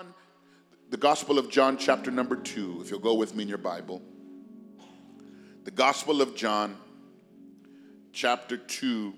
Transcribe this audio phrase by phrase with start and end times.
[0.00, 0.14] John,
[0.88, 4.00] the Gospel of John, chapter number two, if you'll go with me in your Bible.
[5.64, 6.74] The Gospel of John,
[8.10, 9.12] chapter two,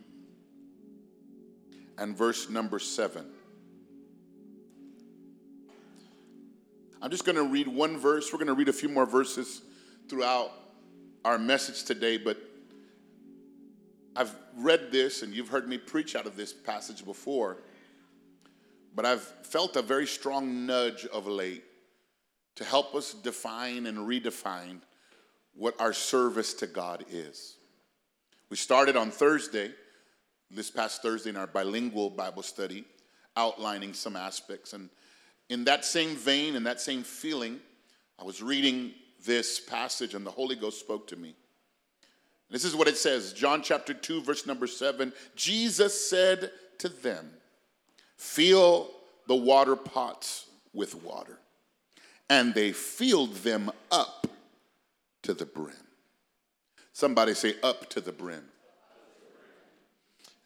[1.98, 3.26] and verse number seven.
[7.00, 8.32] I'm just going to read one verse.
[8.32, 9.62] We're going to read a few more verses
[10.08, 10.50] throughout
[11.24, 12.38] our message today, but
[14.16, 17.58] I've read this and you've heard me preach out of this passage before,
[18.94, 21.64] but I've felt a very strong nudge of late
[22.56, 24.80] to help us define and redefine
[25.54, 27.56] what our service to God is.
[28.50, 29.70] We started on Thursday,
[30.50, 32.84] this past Thursday, in our bilingual Bible study,
[33.36, 34.74] outlining some aspects.
[34.74, 34.90] And
[35.48, 37.60] in that same vein, in that same feeling,
[38.18, 38.92] I was reading
[39.24, 41.34] this passage and the Holy Ghost spoke to me.
[42.50, 45.12] This is what it says John chapter 2, verse number 7.
[45.34, 47.30] Jesus said to them,
[48.22, 48.90] Fill
[49.26, 51.38] the water pots with water.
[52.30, 54.26] And they filled them up
[55.22, 55.74] to the brim.
[56.92, 58.44] Somebody say, Up to the brim.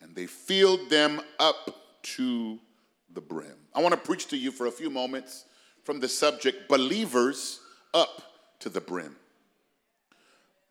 [0.00, 2.58] And they filled them up to
[3.12, 3.56] the brim.
[3.74, 5.44] I want to preach to you for a few moments
[5.84, 7.60] from the subject believers
[7.94, 8.22] up
[8.60, 9.16] to the brim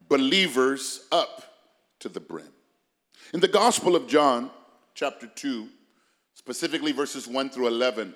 [0.08, 1.44] believers up
[2.00, 2.48] to the brim.
[3.34, 4.50] In the Gospel of John,
[4.94, 5.68] chapter 2,
[6.36, 8.14] specifically verses 1 through 11,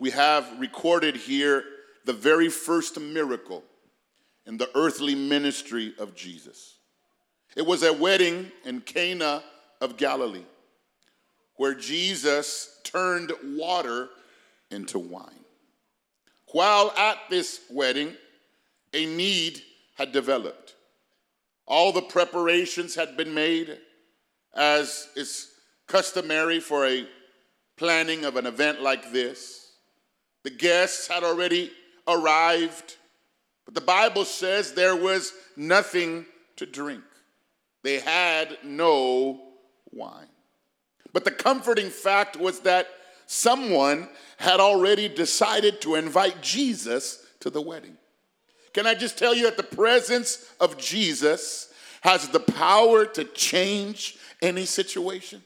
[0.00, 1.62] we have recorded here
[2.04, 3.62] the very first miracle
[4.46, 6.78] in the earthly ministry of Jesus.
[7.56, 9.42] It was a wedding in Cana
[9.80, 10.44] of Galilee
[11.56, 14.08] where Jesus turned water
[14.70, 15.44] into wine.
[16.52, 18.14] While at this wedding,
[18.94, 19.60] a need
[19.96, 20.74] had developed.
[21.66, 23.76] All the preparations had been made,
[24.54, 25.50] as is
[25.86, 27.06] customary for a
[27.78, 29.72] planning of an event like this.
[30.42, 31.70] The guests had already
[32.06, 32.96] arrived,
[33.64, 36.26] but the Bible says there was nothing
[36.56, 37.04] to drink.
[37.82, 39.40] They had no
[39.92, 40.26] wine.
[41.12, 42.88] But the comforting fact was that
[43.26, 47.96] someone had already decided to invite Jesus to the wedding.
[48.72, 51.72] Can I just tell you that the presence of Jesus
[52.02, 55.42] has the power to change any situation?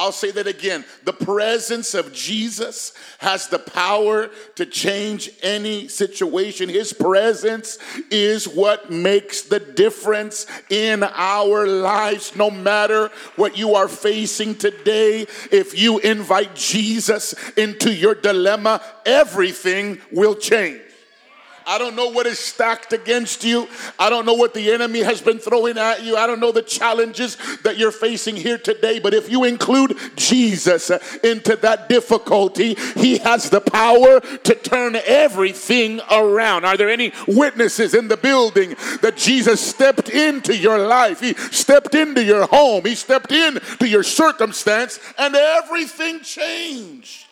[0.00, 0.86] I'll say that again.
[1.04, 6.70] The presence of Jesus has the power to change any situation.
[6.70, 7.76] His presence
[8.10, 12.34] is what makes the difference in our lives.
[12.34, 20.00] No matter what you are facing today, if you invite Jesus into your dilemma, everything
[20.10, 20.80] will change.
[21.66, 23.68] I don't know what is stacked against you.
[23.98, 26.16] I don't know what the enemy has been throwing at you.
[26.16, 28.98] I don't know the challenges that you're facing here today.
[28.98, 30.90] But if you include Jesus
[31.22, 36.64] into that difficulty, he has the power to turn everything around.
[36.64, 41.20] Are there any witnesses in the building that Jesus stepped into your life?
[41.20, 42.84] He stepped into your home.
[42.84, 47.26] He stepped into your circumstance and everything changed.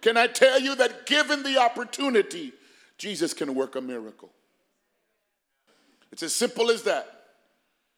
[0.00, 2.52] Can I tell you that given the opportunity,
[3.00, 4.28] Jesus can work a miracle.
[6.12, 7.06] It's as simple as that.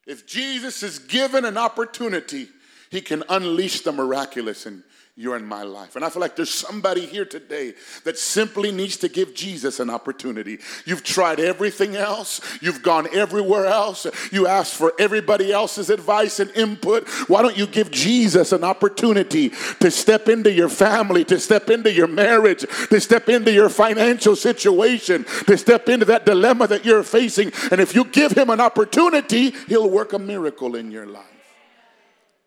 [0.06, 2.46] If Jesus is given an opportunity,
[2.88, 5.94] he can unleash the miraculous and you're in my life.
[5.94, 7.74] And I feel like there's somebody here today
[8.04, 10.58] that simply needs to give Jesus an opportunity.
[10.86, 16.50] You've tried everything else, you've gone everywhere else, you asked for everybody else's advice and
[16.52, 17.06] input.
[17.28, 19.50] Why don't you give Jesus an opportunity
[19.80, 24.34] to step into your family, to step into your marriage, to step into your financial
[24.34, 27.52] situation, to step into that dilemma that you're facing?
[27.70, 31.26] And if you give him an opportunity, he'll work a miracle in your life.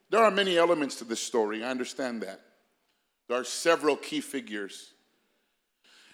[0.09, 2.44] There are many elements to this story, I understand that.
[3.27, 4.91] There are several key figures.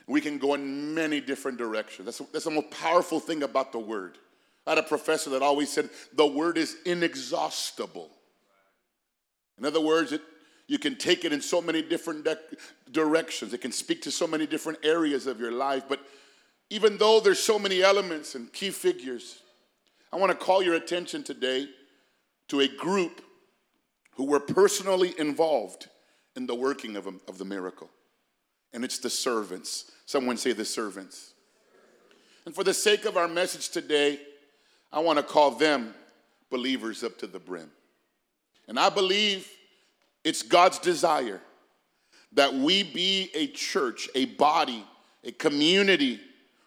[0.07, 2.05] We can go in many different directions.
[2.05, 4.17] That's, that's the most powerful thing about the word.
[4.65, 8.09] I had a professor that always said the word is inexhaustible.
[9.57, 10.21] In other words, it,
[10.67, 12.37] you can take it in so many different de-
[12.91, 13.53] directions.
[13.53, 15.83] It can speak to so many different areas of your life.
[15.87, 15.99] But
[16.69, 19.39] even though there's so many elements and key figures,
[20.13, 21.67] I want to call your attention today
[22.47, 23.21] to a group
[24.15, 25.87] who were personally involved
[26.35, 27.89] in the working of, a, of the miracle.
[28.73, 29.91] And it's the servants.
[30.05, 31.33] Someone say the servants.
[32.45, 34.19] And for the sake of our message today,
[34.91, 35.93] I want to call them
[36.49, 37.69] believers up to the brim.
[38.67, 39.47] And I believe
[40.23, 41.41] it's God's desire
[42.33, 44.85] that we be a church, a body,
[45.23, 46.19] a community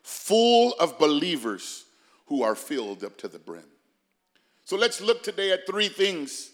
[0.03, 1.85] full of believers
[2.27, 3.65] who are filled up to the brim.
[4.65, 6.51] So let's look today at three things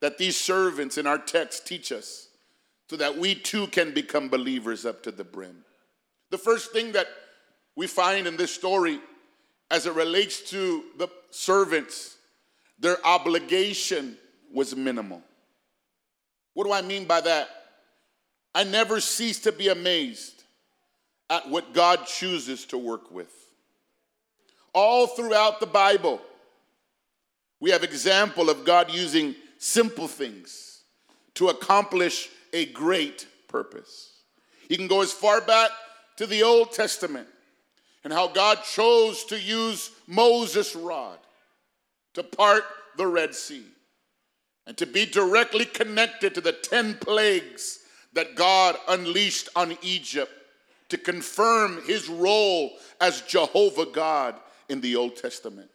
[0.00, 2.27] that these servants in our text teach us
[2.88, 5.64] so that we too can become believers up to the brim.
[6.30, 7.06] The first thing that
[7.76, 8.98] we find in this story
[9.70, 12.16] as it relates to the servants,
[12.78, 14.16] their obligation
[14.52, 15.22] was minimal.
[16.54, 17.48] What do I mean by that?
[18.54, 20.42] I never cease to be amazed
[21.30, 23.32] at what God chooses to work with.
[24.72, 26.20] All throughout the Bible,
[27.60, 30.82] we have example of God using simple things
[31.34, 34.12] to accomplish a great purpose.
[34.68, 35.70] You can go as far back
[36.16, 37.28] to the Old Testament
[38.04, 41.18] and how God chose to use Moses' rod
[42.14, 42.64] to part
[42.96, 43.64] the Red Sea
[44.66, 47.78] and to be directly connected to the 10 plagues
[48.12, 50.32] that God unleashed on Egypt
[50.88, 54.34] to confirm his role as Jehovah God
[54.68, 55.70] in the Old Testament.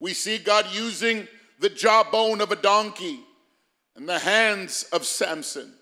[0.00, 1.28] We see God using
[1.60, 3.20] the jawbone of a donkey
[3.96, 5.72] in the hands of Samson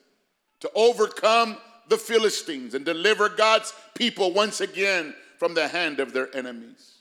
[0.61, 1.57] to overcome
[1.89, 6.99] the Philistines and deliver God's people once again from the hand of their enemies.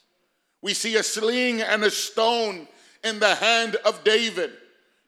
[0.61, 2.67] We see a sling and a stone
[3.03, 4.51] in the hand of David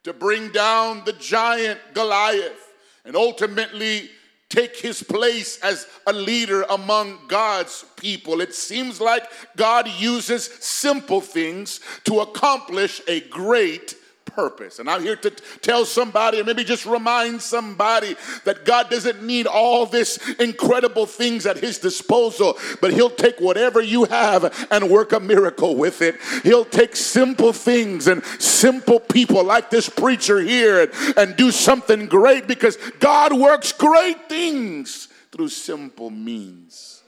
[0.04, 2.72] to bring down the giant Goliath
[3.04, 4.10] and ultimately
[4.48, 8.40] take his place as a leader among God's people.
[8.40, 9.24] It seems like
[9.56, 13.96] God uses simple things to accomplish a great
[14.34, 14.78] purpose.
[14.78, 19.46] And I'm here to tell somebody, or maybe just remind somebody, that God doesn't need
[19.46, 25.12] all this incredible things at His disposal, but He'll take whatever you have and work
[25.12, 26.16] a miracle with it.
[26.42, 32.06] He'll take simple things and simple people like this preacher here and, and do something
[32.06, 37.02] great because God works great things through simple means.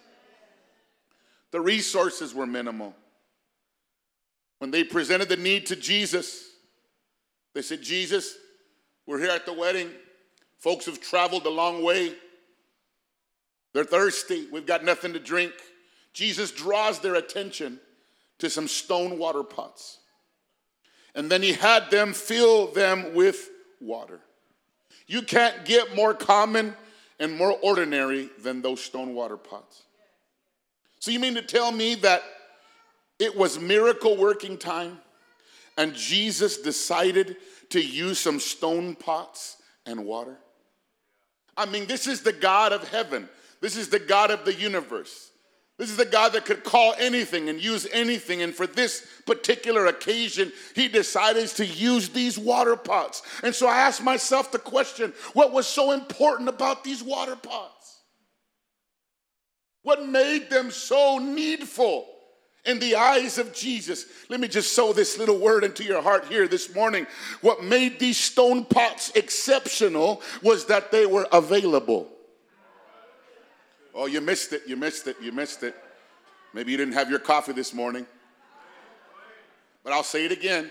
[1.51, 2.97] The resources were minimal.
[4.59, 6.54] When they presented the need to Jesus,
[7.55, 8.37] they said, Jesus,
[9.07, 9.91] we're here at the wedding.
[10.59, 12.15] Folks have traveled a long way.
[13.73, 14.47] They're thirsty.
[14.51, 15.53] We've got nothing to drink.
[16.13, 17.81] Jesus draws their attention
[18.39, 19.99] to some stone water pots.
[21.15, 24.21] And then he had them fill them with water.
[25.07, 26.75] You can't get more common
[27.21, 29.83] and more ordinary than those stone water pots.
[30.99, 32.23] So, you mean to tell me that
[33.19, 34.99] it was miracle working time?
[35.77, 37.37] And Jesus decided
[37.71, 39.57] to use some stone pots
[39.87, 40.37] and water?
[41.57, 43.29] I mean, this is the God of heaven.
[43.61, 45.31] This is the God of the universe.
[45.77, 48.43] This is the God that could call anything and use anything.
[48.43, 53.23] And for this particular occasion, he decided to use these water pots.
[53.43, 58.03] And so I asked myself the question what was so important about these water pots?
[59.83, 62.07] What made them so needful?
[62.65, 64.07] In the eyes of Jesus.
[64.29, 67.07] Let me just sow this little word into your heart here this morning.
[67.41, 72.09] What made these stone pots exceptional was that they were available.
[73.95, 75.77] Oh, you missed it, you missed it, you missed it.
[76.53, 78.07] Maybe you didn't have your coffee this morning.
[79.83, 80.71] But I'll say it again.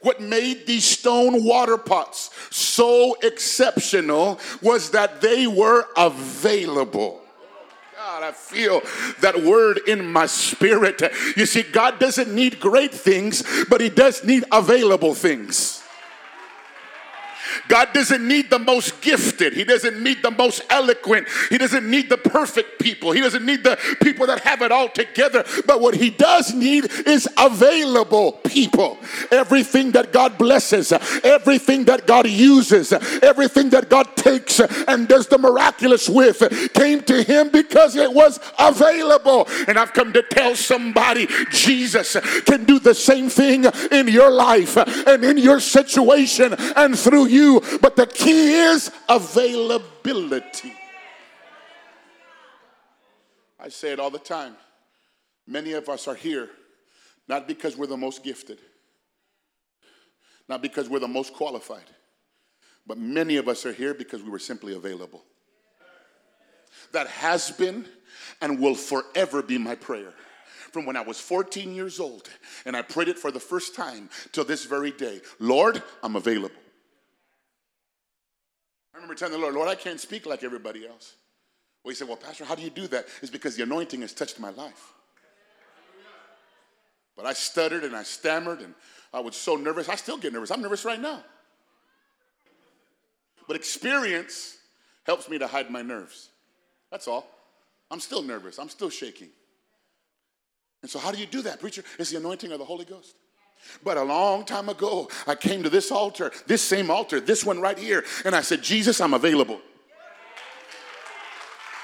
[0.00, 7.23] What made these stone water pots so exceptional was that they were available.
[8.04, 8.82] God, I feel
[9.20, 11.00] that word in my spirit.
[11.38, 15.82] You see, God doesn't need great things, but He does need available things.
[17.68, 19.52] God doesn't need the most gifted.
[19.54, 21.26] He doesn't need the most eloquent.
[21.48, 23.12] He doesn't need the perfect people.
[23.12, 25.44] He doesn't need the people that have it all together.
[25.66, 28.98] But what he does need is available people.
[29.30, 35.38] Everything that God blesses, everything that God uses, everything that God takes and does the
[35.38, 39.48] miraculous with came to him because it was available.
[39.68, 44.76] And I've come to tell somebody Jesus can do the same thing in your life
[44.76, 50.72] and in your situation and through you but the key is availability.
[53.58, 54.56] I say it all the time.
[55.46, 56.50] Many of us are here
[57.28, 58.58] not because we're the most gifted,
[60.48, 61.90] not because we're the most qualified,
[62.86, 65.22] but many of us are here because we were simply available.
[66.92, 67.86] That has been
[68.40, 70.12] and will forever be my prayer
[70.70, 72.28] from when I was 14 years old,
[72.66, 75.20] and I prayed it for the first time till this very day.
[75.38, 76.63] Lord, I'm available.
[79.04, 81.16] Remember telling the Lord, Lord, I can't speak like everybody else.
[81.82, 83.04] Well, he said, Well, Pastor, how do you do that?
[83.20, 84.94] It's because the anointing has touched my life.
[87.14, 88.74] But I stuttered and I stammered and
[89.12, 89.90] I was so nervous.
[89.90, 90.50] I still get nervous.
[90.50, 91.22] I'm nervous right now.
[93.46, 94.56] But experience
[95.04, 96.30] helps me to hide my nerves.
[96.90, 97.26] That's all.
[97.90, 98.58] I'm still nervous.
[98.58, 99.28] I'm still shaking.
[100.80, 101.84] And so, how do you do that, preacher?
[101.98, 103.14] It's the anointing of the Holy Ghost.
[103.82, 107.60] But a long time ago, I came to this altar, this same altar, this one
[107.60, 109.60] right here, and I said, Jesus, I'm available.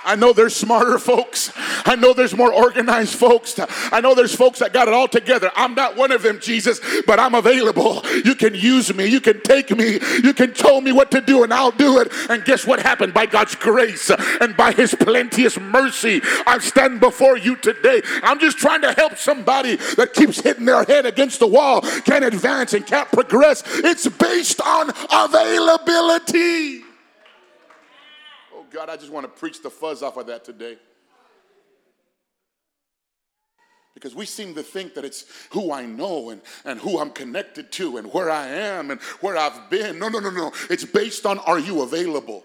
[0.05, 1.53] I know there's smarter folks.
[1.85, 3.59] I know there's more organized folks.
[3.93, 5.51] I know there's folks that got it all together.
[5.57, 8.03] I'm not one of them, Jesus, but I'm available.
[8.25, 9.07] You can use me.
[9.07, 9.99] You can take me.
[10.23, 12.13] You can tell me what to do, and I'll do it.
[12.29, 13.15] And guess what happened?
[13.15, 14.11] By God's grace
[14.41, 18.03] and by His plenteous mercy, I stand before you today.
[18.23, 22.25] I'm just trying to help somebody that keeps hitting their head against the wall, can't
[22.25, 23.63] advance and can't progress.
[23.67, 26.83] It's based on availability.
[28.55, 30.79] Oh, God, I just want to preach the fuzz off of that today.
[34.01, 37.71] Because we seem to think that it's who I know and, and who I'm connected
[37.73, 39.99] to and where I am and where I've been.
[39.99, 40.53] No, no, no, no.
[40.71, 42.45] It's based on are you available?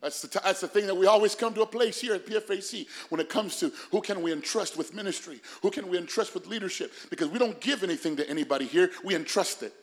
[0.00, 2.24] That's the, t- that's the thing that we always come to a place here at
[2.24, 5.40] PFAC when it comes to who can we entrust with ministry?
[5.62, 6.92] Who can we entrust with leadership?
[7.10, 9.74] Because we don't give anything to anybody here, we entrust it.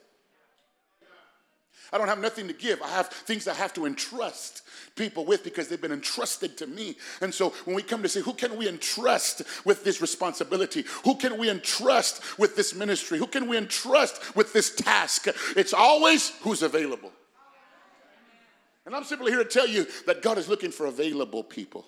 [1.92, 2.82] I don't have nothing to give.
[2.82, 4.64] I have things I have to entrust
[4.96, 6.98] people with because they've been entrusted to me.
[7.22, 10.84] And so when we come to say, who can we entrust with this responsibility?
[11.06, 13.18] Who can we entrust with this ministry?
[13.18, 15.28] Who can we entrust with this task?
[15.56, 17.12] It's always who's available.
[18.86, 21.86] And I'm simply here to tell you that God is looking for available people.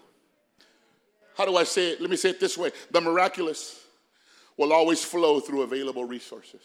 [1.37, 2.01] How do I say it?
[2.01, 3.79] Let me say it this way the miraculous
[4.57, 6.61] will always flow through available resources.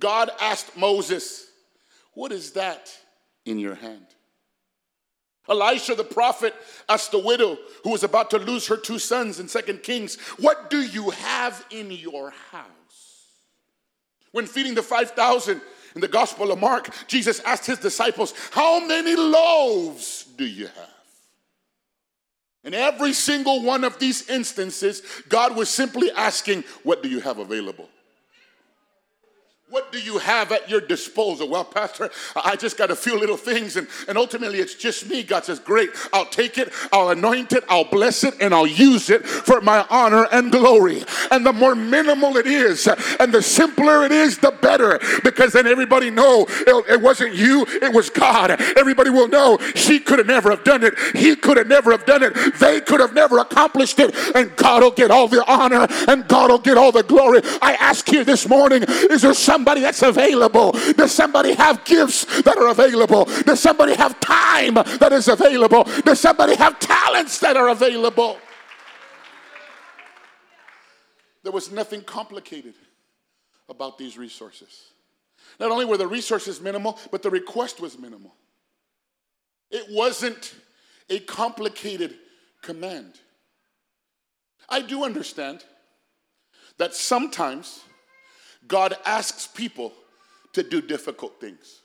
[0.00, 1.46] God asked Moses,
[2.14, 2.90] What is that
[3.44, 4.06] in your hand?
[5.48, 6.54] Elisha the prophet
[6.88, 10.70] asked the widow who was about to lose her two sons in Second Kings, What
[10.70, 12.66] do you have in your house?
[14.32, 15.60] When feeding the 5,000
[15.94, 20.94] in the Gospel of Mark, Jesus asked his disciples, How many loaves do you have?
[22.62, 27.38] In every single one of these instances, God was simply asking, What do you have
[27.38, 27.88] available?
[29.70, 31.48] What do you have at your disposal?
[31.48, 35.22] Well, Pastor, I just got a few little things, and, and ultimately it's just me.
[35.22, 39.10] God says, Great, I'll take it, I'll anoint it, I'll bless it, and I'll use
[39.10, 41.04] it for my honor and glory.
[41.30, 42.88] And the more minimal it is,
[43.20, 47.64] and the simpler it is, the better, because then everybody know it, it wasn't you,
[47.68, 48.50] it was God.
[48.76, 52.04] Everybody will know she could have never have done it, he could have never have
[52.06, 55.86] done it, they could have never accomplished it, and God will get all the honor
[56.08, 57.40] and God will get all the glory.
[57.62, 60.72] I ask here this morning, is there some somebody that's available?
[60.96, 63.26] Does somebody have gifts that are available?
[63.44, 65.84] Does somebody have time that is available?
[66.04, 68.38] Does somebody have talents that are available?
[71.42, 72.74] There was nothing complicated
[73.68, 74.92] about these resources.
[75.58, 78.34] Not only were the resources minimal, but the request was minimal.
[79.70, 80.54] It wasn't
[81.10, 82.14] a complicated
[82.62, 83.12] command.
[84.70, 85.64] I do understand
[86.78, 87.82] that sometimes
[88.70, 89.92] God asks people
[90.52, 91.80] to do difficult things.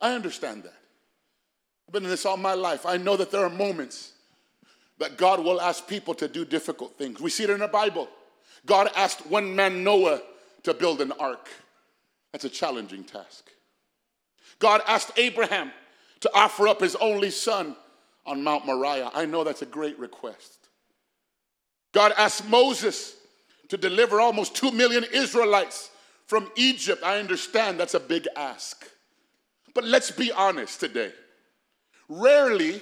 [0.00, 0.74] I understand that.
[1.86, 2.84] I've been in this all my life.
[2.84, 4.12] I know that there are moments
[4.98, 7.20] that God will ask people to do difficult things.
[7.20, 8.08] We see it in the Bible.
[8.66, 10.20] God asked one man, Noah,
[10.64, 11.48] to build an ark.
[12.32, 13.48] That's a challenging task.
[14.58, 15.70] God asked Abraham
[16.20, 17.76] to offer up his only son
[18.26, 19.10] on Mount Moriah.
[19.14, 20.68] I know that's a great request.
[21.92, 23.14] God asked Moses
[23.68, 25.90] to deliver almost 2 million Israelites
[26.32, 27.02] from Egypt.
[27.04, 28.88] I understand that's a big ask.
[29.74, 31.12] But let's be honest today.
[32.08, 32.80] Rarely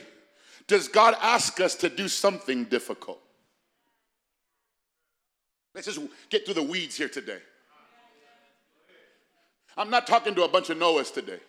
[0.69, 3.19] does God ask us to do something difficult.
[5.75, 7.40] Let's just get through the weeds here today.
[9.76, 11.40] I'm not talking to a bunch of Noahs today.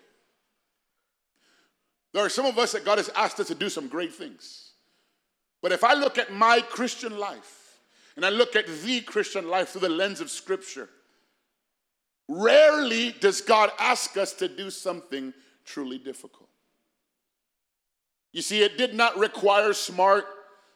[2.14, 4.72] There are some of us that God has asked us to do some great things.
[5.62, 7.78] But if I look at my Christian life,
[8.16, 10.90] and I look at the Christian life through the lens of Scripture,
[12.32, 15.34] rarely does God ask us to do something
[15.66, 16.50] truly difficult.
[18.32, 20.26] You see, it did not require smart,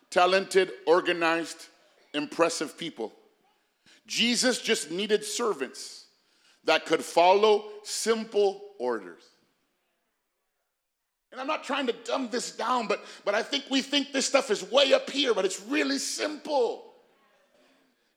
[0.09, 1.67] talented, organized,
[2.13, 3.13] impressive people.
[4.05, 6.07] Jesus just needed servants
[6.65, 9.23] that could follow simple orders.
[11.31, 14.25] And I'm not trying to dumb this down, but, but I think we think this
[14.25, 16.84] stuff is way up here, but it's really simple.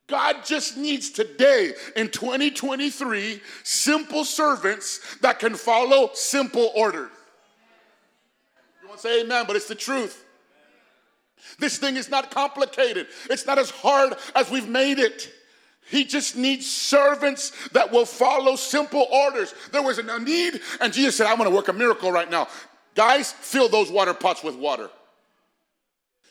[0.09, 7.11] God just needs today in 2023 simple servants that can follow simple orders.
[8.83, 10.25] You want to say amen, but it's the truth.
[11.59, 15.31] This thing is not complicated, it's not as hard as we've made it.
[15.91, 19.55] He just needs servants that will follow simple orders.
[19.73, 22.49] There was a need, and Jesus said, I'm to work a miracle right now.
[22.95, 24.91] Guys, fill those water pots with water.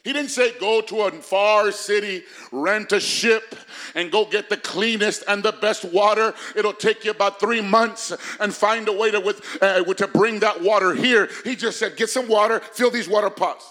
[0.08, 2.24] He didn't say go to a far city,
[2.54, 3.56] rent a ship,
[3.94, 6.34] and go get the cleanest and the best water.
[6.56, 10.40] It'll take you about three months and find a way to, with, uh, to bring
[10.40, 11.28] that water here.
[11.44, 13.70] He just said, get some water, fill these water pots.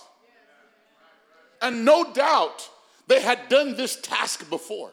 [1.63, 2.69] And no doubt
[3.07, 4.93] they had done this task before,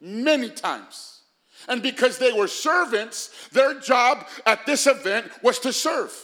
[0.00, 1.22] many times.
[1.66, 6.16] And because they were servants, their job at this event was to serve.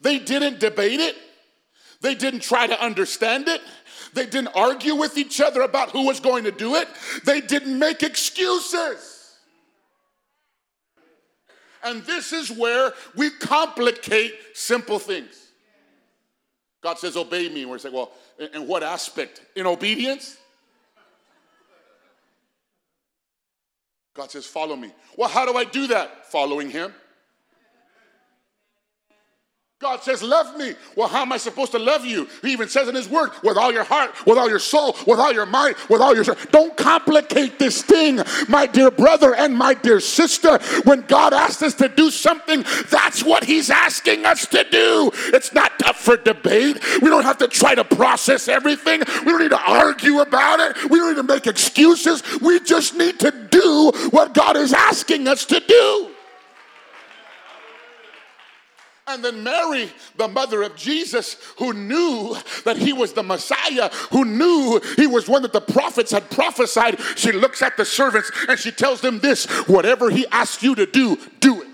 [0.00, 1.16] They didn't debate it.
[2.00, 3.60] They didn't try to understand it.
[4.14, 6.88] They didn't argue with each other about who was going to do it.
[7.24, 9.36] They didn't make excuses.
[11.84, 15.48] And this is where we complicate simple things.
[16.82, 17.62] God says, Obey me.
[17.62, 19.42] And we're saying, Well, in what aspect?
[19.56, 20.36] In obedience?
[24.14, 24.92] God says, Follow me.
[25.16, 26.26] Well, how do I do that?
[26.26, 26.92] Following Him.
[29.80, 30.74] God says, Love me.
[30.96, 32.28] Well, how am I supposed to love you?
[32.42, 35.20] He even says in His Word, with all your heart, with all your soul, with
[35.20, 36.24] all your mind, with all your.
[36.50, 40.58] Don't complicate this thing, my dear brother and my dear sister.
[40.82, 45.12] When God asks us to do something, that's what He's asking us to do.
[45.26, 46.82] It's not up for debate.
[47.00, 49.04] We don't have to try to process everything.
[49.20, 50.90] We don't need to argue about it.
[50.90, 52.24] We don't need to make excuses.
[52.40, 56.14] We just need to do what God is asking us to do.
[59.08, 64.26] And then Mary, the mother of Jesus, who knew that he was the Messiah, who
[64.26, 68.58] knew he was one that the prophets had prophesied, she looks at the servants and
[68.58, 71.67] she tells them this whatever he asks you to do, do it.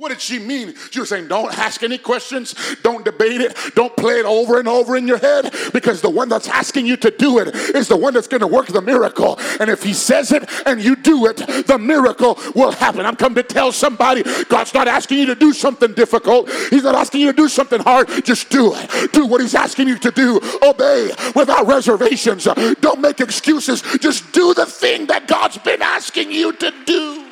[0.00, 0.74] What did she mean?
[0.90, 4.66] She was saying, don't ask any questions, don't debate it, don't play it over and
[4.66, 7.98] over in your head, because the one that's asking you to do it is the
[7.98, 9.38] one that's going to work the miracle.
[9.60, 13.04] And if he says it and you do it, the miracle will happen.
[13.04, 16.94] I'm come to tell somebody God's not asking you to do something difficult, He's not
[16.94, 18.08] asking you to do something hard.
[18.24, 19.12] Just do it.
[19.12, 20.40] Do what He's asking you to do.
[20.62, 22.44] Obey without reservations.
[22.80, 23.82] Don't make excuses.
[24.00, 27.29] Just do the thing that God's been asking you to do.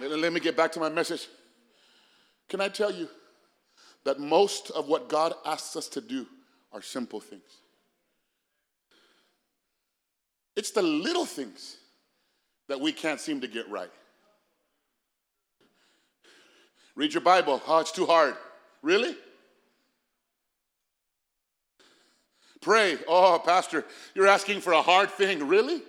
[0.00, 1.28] Let me get back to my message.
[2.48, 3.08] Can I tell you
[4.04, 6.26] that most of what God asks us to do
[6.72, 7.42] are simple things?
[10.56, 11.76] It's the little things
[12.68, 13.90] that we can't seem to get right.
[16.94, 17.62] Read your Bible.
[17.66, 18.34] Oh, it's too hard.
[18.82, 19.16] Really?
[22.60, 22.98] Pray.
[23.08, 25.46] Oh, Pastor, you're asking for a hard thing.
[25.48, 25.82] Really?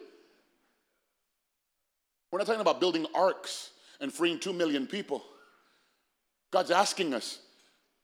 [2.31, 3.70] We're not talking about building arks
[4.01, 5.23] and freeing two million people.
[6.51, 7.39] God's asking us,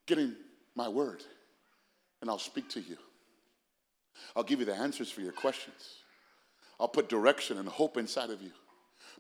[0.06, 0.38] get in
[0.76, 1.24] my word,
[2.22, 2.98] and I'll speak to you.
[4.36, 5.96] I'll give you the answers for your questions.
[6.80, 8.52] I'll put direction and hope inside of you.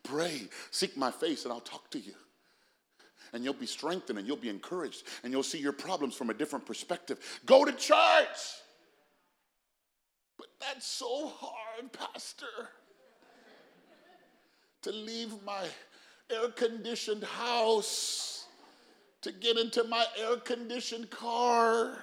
[0.03, 2.13] Pray, seek my face, and I'll talk to you.
[3.33, 6.33] And you'll be strengthened and you'll be encouraged and you'll see your problems from a
[6.33, 7.19] different perspective.
[7.45, 8.37] Go to church.
[10.37, 12.45] But that's so hard, Pastor.
[14.83, 15.65] To leave my
[16.31, 18.45] air conditioned house
[19.21, 21.97] to get into my air conditioned car.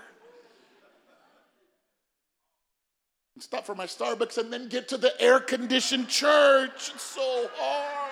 [3.41, 6.93] Stop for my Starbucks and then get to the air conditioned church.
[6.95, 8.11] It's so hard.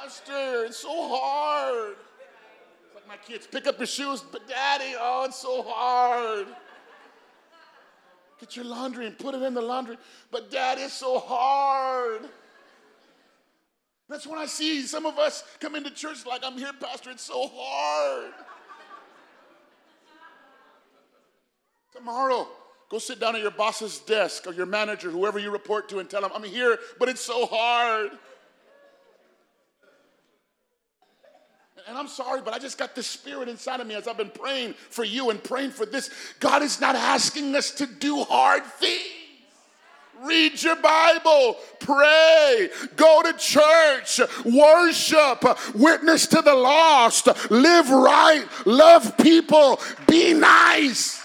[0.00, 1.96] Pastor, it's so hard.
[2.86, 6.46] It's like my kids pick up your shoes, but daddy, oh, it's so hard.
[8.40, 9.98] Get your laundry and put it in the laundry.
[10.30, 12.22] But dad, it's so hard.
[14.08, 17.22] That's when I see some of us come into church like, I'm here, Pastor, it's
[17.22, 18.32] so hard.
[21.94, 22.48] Tomorrow,
[22.88, 26.08] go sit down at your boss's desk or your manager, whoever you report to, and
[26.08, 28.10] tell them, I'm here, but it's so hard.
[31.88, 34.30] And I'm sorry, but I just got this spirit inside of me as I've been
[34.30, 36.10] praying for you and praying for this.
[36.38, 39.04] God is not asking us to do hard things.
[40.22, 49.16] Read your Bible, pray, go to church, worship, witness to the lost, live right, love
[49.16, 51.22] people, be nice.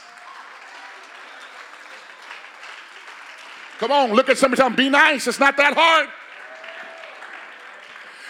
[3.79, 5.27] Come on, look at somebody be nice.
[5.27, 6.07] It's not that hard.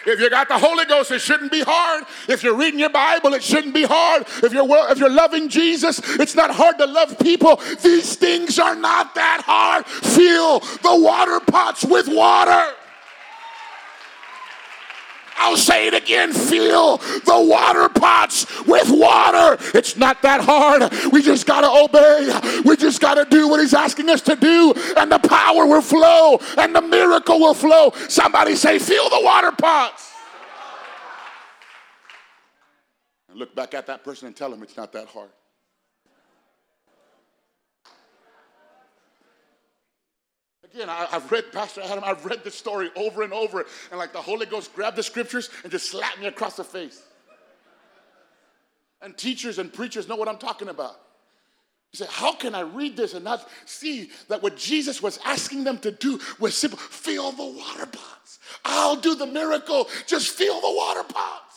[0.05, 2.03] If you got the Holy Ghost, it shouldn't be hard.
[2.27, 4.23] If you're reading your Bible, it shouldn't be hard.
[4.43, 7.57] If you're if you're loving Jesus, it's not hard to love people.
[7.81, 9.85] These things are not that hard.
[9.85, 12.73] Fill the water pots with water.
[15.35, 19.57] I'll say it again fill the water pots with water.
[19.73, 20.91] It's not that hard.
[21.11, 22.61] We just got to obey.
[22.63, 25.81] We just got to do what He's asking us to do, and the power will
[25.81, 27.91] flow and the miracle will flow.
[28.07, 30.11] Somebody say, fill the water pots.
[33.33, 35.29] Look back at that person and tell them it's not that hard.
[40.75, 44.11] Again, I, have read, Pastor Adam, I've read this story over and over, and like
[44.11, 47.01] the Holy Ghost grabbed the scriptures and just slapped me across the face.
[49.01, 50.99] And teachers and preachers know what I'm talking about.
[51.93, 55.63] You say, How can I read this and not see that what Jesus was asking
[55.63, 56.77] them to do was simple?
[56.77, 58.39] Fill the water pots.
[58.65, 59.87] I'll do the miracle.
[60.05, 61.54] Just fill the water pots.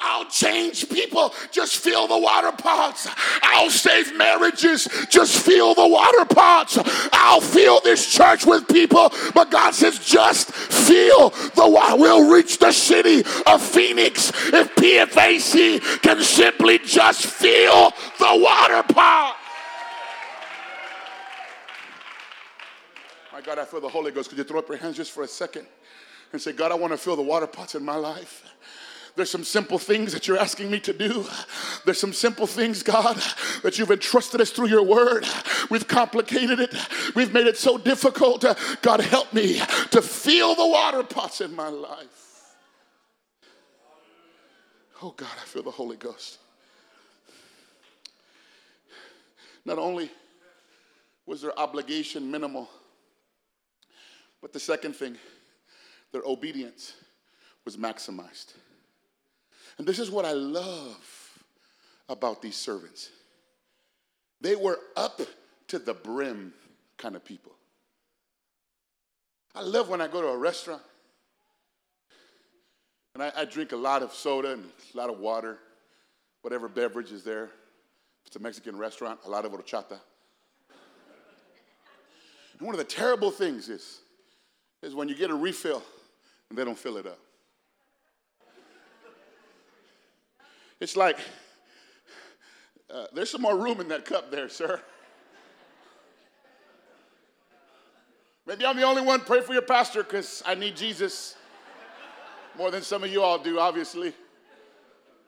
[0.00, 1.34] I'll change people.
[1.50, 3.06] Just fill the water pots.
[3.42, 4.88] I'll save marriages.
[5.08, 6.78] Just fill the water pots.
[7.12, 9.12] I'll fill this church with people.
[9.34, 11.96] But God says, just fill the water.
[11.96, 19.36] We'll reach the city of Phoenix if PFAC can simply just fill the water pot.
[23.32, 24.28] My God, I feel the Holy Ghost.
[24.28, 25.66] Could you throw up your hands just for a second
[26.32, 28.44] and say, God, I want to fill the water pots in my life?
[29.16, 31.26] There's some simple things that you're asking me to do.
[31.84, 33.20] There's some simple things, God,
[33.62, 35.26] that you've entrusted us through your word.
[35.68, 36.74] We've complicated it,
[37.14, 38.44] we've made it so difficult.
[38.82, 42.54] God, help me to feel the water pots in my life.
[45.02, 46.38] Oh, God, I feel the Holy Ghost.
[49.64, 50.10] Not only
[51.26, 52.68] was their obligation minimal,
[54.42, 55.16] but the second thing,
[56.12, 56.94] their obedience
[57.64, 58.54] was maximized.
[59.80, 61.38] And this is what I love
[62.10, 63.08] about these servants.
[64.38, 65.22] They were up
[65.68, 66.52] to the brim
[66.98, 67.52] kind of people.
[69.54, 70.82] I love when I go to a restaurant
[73.14, 75.56] and I, I, drink a lot of soda and a lot of water,
[76.42, 77.44] whatever beverage is there.
[77.44, 79.98] If it's a Mexican restaurant, a lot of horchata.
[82.58, 84.00] And one of the terrible things is,
[84.82, 85.82] is when you get a refill
[86.50, 87.18] and they don't fill it up.
[90.80, 91.18] It's like,
[92.92, 94.80] uh, there's some more room in that cup there, sir.
[98.46, 99.20] Maybe I'm the only one.
[99.20, 101.36] Pray for your pastor because I need Jesus
[102.56, 104.14] more than some of you all do, obviously.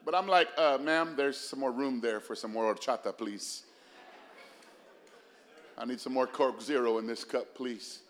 [0.05, 3.63] But I'm like, uh, ma'am, there's some more room there for some more horchata, please.
[5.79, 8.01] I need some more Coke Zero in this cup, please.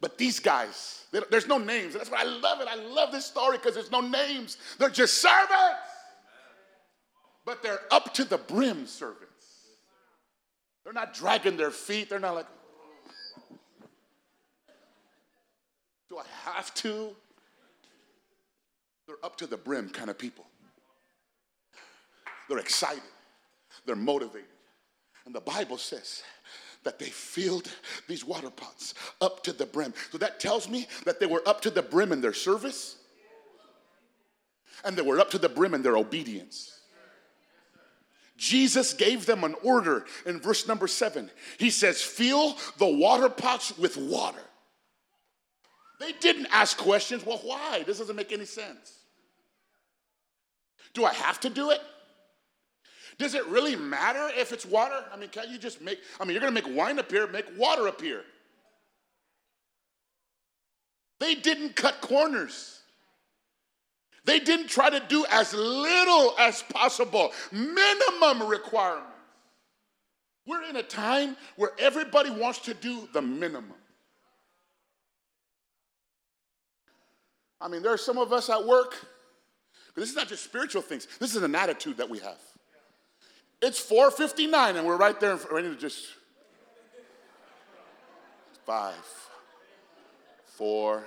[0.00, 1.94] But these guys, there's no names.
[1.94, 2.68] That's why I love it.
[2.68, 4.56] I love this story because there's no names.
[4.78, 5.88] They're just servants
[7.48, 9.46] but they're up to the brim servants.
[10.84, 12.10] They're not dragging their feet.
[12.10, 12.46] They're not like,
[16.10, 17.16] do I have to?
[19.06, 20.44] They're up to the brim kind of people.
[22.50, 23.02] They're excited,
[23.86, 24.44] they're motivated.
[25.24, 26.22] And the Bible says
[26.88, 27.68] that they filled
[28.06, 29.92] these water pots up to the brim.
[30.10, 32.96] So that tells me that they were up to the brim in their service
[34.86, 36.80] and they were up to the brim in their obedience.
[38.38, 41.30] Jesus gave them an order in verse number seven.
[41.58, 44.40] He says, Fill the water pots with water.
[46.00, 47.26] They didn't ask questions.
[47.26, 47.82] Well, why?
[47.86, 48.94] This doesn't make any sense.
[50.94, 51.82] Do I have to do it?
[53.18, 55.04] Does it really matter if it's water?
[55.12, 57.46] I mean, can't you just make, I mean, you're going to make wine appear, make
[57.58, 58.22] water appear.
[61.18, 62.80] They didn't cut corners.
[64.24, 69.06] They didn't try to do as little as possible, minimum requirements.
[70.46, 73.74] We're in a time where everybody wants to do the minimum.
[77.60, 78.94] I mean, there are some of us at work,
[79.96, 82.38] this is not just spiritual things, this is an attitude that we have.
[83.60, 86.06] It's 4:59 and we're right there ready to just
[88.64, 88.94] five,
[90.44, 91.02] four,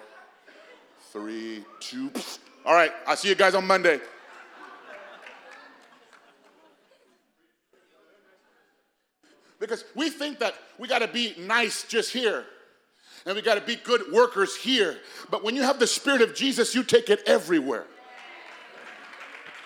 [1.12, 2.12] three, two.
[2.66, 4.00] All right, I'll see you guys on Monday.
[9.60, 12.46] Because we think that we got to be nice just here
[13.26, 14.98] and we got to be good workers here.
[15.30, 17.86] But when you have the Spirit of Jesus, you take it everywhere.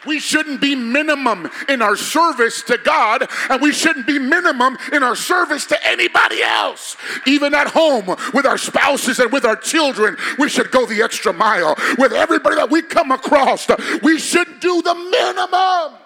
[0.06, 5.04] We shouldn't be minimum in our service to God, and we shouldn't be minimum in
[5.04, 6.96] our service to anybody else.
[7.26, 11.34] Even at home with our spouses and with our children, we should go the extra
[11.34, 11.76] mile.
[11.98, 13.68] With everybody that we come across,
[14.04, 16.00] we should do the minimum.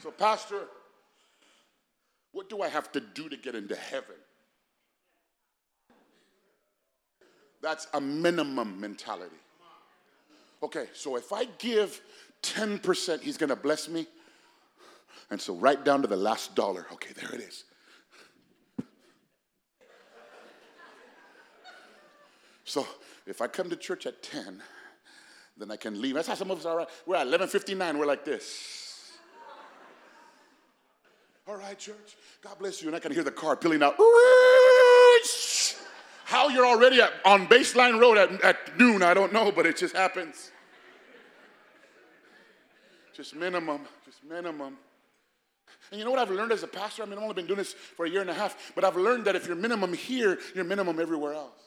[0.00, 0.60] So, Pastor,
[2.32, 4.16] what do I have to do to get into heaven?
[7.62, 9.36] That's a minimum mentality.
[10.62, 12.02] Okay, so if I give
[12.44, 14.06] 10% he's going to bless me.
[15.30, 16.86] And so, right down to the last dollar.
[16.92, 17.64] Okay, there it is.
[22.64, 22.86] So,
[23.26, 24.62] if I come to church at 10,
[25.56, 26.14] Then I can leave.
[26.14, 26.86] That's how some of us are.
[27.06, 27.96] We're at 11:59.
[27.96, 29.12] We're like this.
[31.46, 32.16] All right, church.
[32.42, 32.88] God bless you.
[32.88, 33.94] And I can hear the car peeling out.
[36.24, 39.76] How you're already at, on Baseline Road at, at noon, I don't know, but it
[39.76, 40.50] just happens.
[43.14, 44.76] Just minimum, just minimum.
[45.90, 47.02] And you know what I've learned as a pastor?
[47.02, 48.96] I mean, I've only been doing this for a year and a half, but I've
[48.96, 51.60] learned that if you're minimum here, you're minimum everywhere else.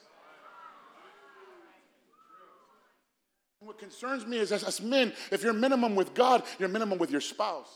[3.61, 6.99] And what concerns me is as, as men, if you're minimum with God, you're minimum
[6.99, 7.69] with your spouse.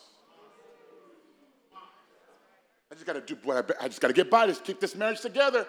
[2.91, 4.47] I just got to do what I, I just got to get by.
[4.47, 5.65] Just keep this marriage together.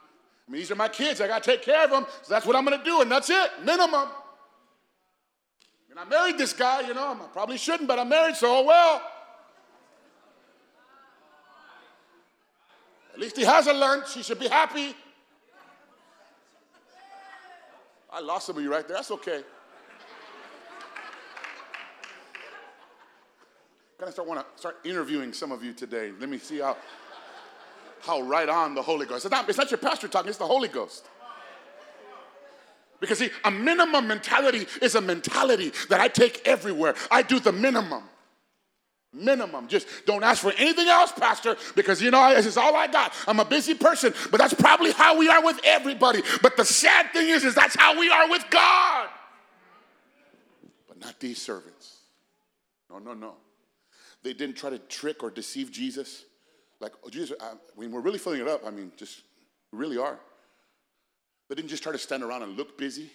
[0.00, 1.20] I mean, these are my kids.
[1.20, 2.04] I got to take care of them.
[2.22, 3.50] So that's what I'm going to do, and that's it.
[3.64, 4.08] Minimum.
[6.00, 7.12] I married this guy, you know.
[7.12, 9.02] I probably shouldn't, but I'm married, so oh well.
[13.12, 14.04] At least he hasn't learned.
[14.06, 14.94] She should be happy.
[18.10, 18.96] I lost some of you right there.
[18.96, 19.42] That's okay.
[24.00, 26.12] Of start want to start interviewing some of you today.
[26.18, 26.78] Let me see how
[28.00, 29.26] how right on the Holy Ghost.
[29.26, 31.04] It's not, it's not your pastor talking, it's the Holy Ghost.
[33.00, 36.94] Because see, a minimum mentality is a mentality that I take everywhere.
[37.10, 38.04] I do the minimum.
[39.12, 39.66] Minimum.
[39.66, 43.12] Just don't ask for anything else, Pastor, because you know, this is all I got.
[43.26, 46.22] I'm a busy person, but that's probably how we are with everybody.
[46.42, 49.08] But the sad thing is, is that's how we are with God.
[50.86, 51.96] But not these servants.
[52.90, 53.34] No, no, no.
[54.22, 56.24] They didn't try to trick or deceive Jesus.
[56.80, 58.66] Like, oh, Jesus, uh, I mean, we're really filling it up.
[58.66, 59.22] I mean, just
[59.72, 60.18] really are.
[61.50, 63.10] They didn't just try to stand around and look busy.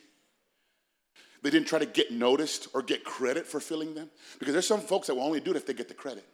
[1.41, 4.09] They didn't try to get noticed or get credit for filling them.
[4.39, 6.25] Because there's some folks that will only do it if they get the credit.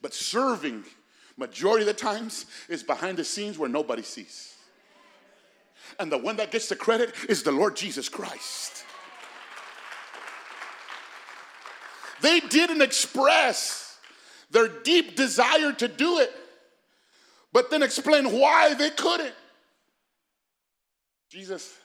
[0.00, 0.84] But serving,
[1.36, 4.54] majority of the times, is behind the scenes where nobody sees.
[5.98, 8.84] And the one that gets the credit is the Lord Jesus Christ.
[12.20, 13.98] They didn't express
[14.52, 16.30] their deep desire to do it,
[17.52, 19.34] but then explain why they couldn't.
[21.28, 21.76] Jesus,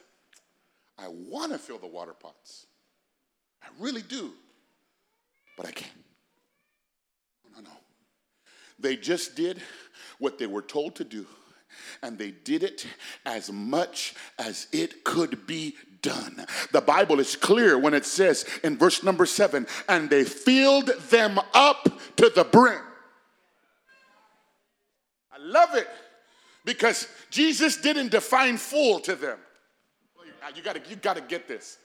[0.98, 2.66] I want to fill the water pots.
[3.62, 4.32] I really do.
[5.56, 5.92] But I can't.
[7.54, 7.70] No, no.
[8.78, 9.60] They just did
[10.18, 11.26] what they were told to do,
[12.02, 12.86] and they did it
[13.24, 16.44] as much as it could be done.
[16.72, 21.38] The Bible is clear when it says in verse number seven, and they filled them
[21.52, 22.80] up to the brim.
[25.32, 25.88] I love it
[26.64, 29.38] because Jesus didn't define full to them.
[30.54, 31.78] You gotta, you gotta get this.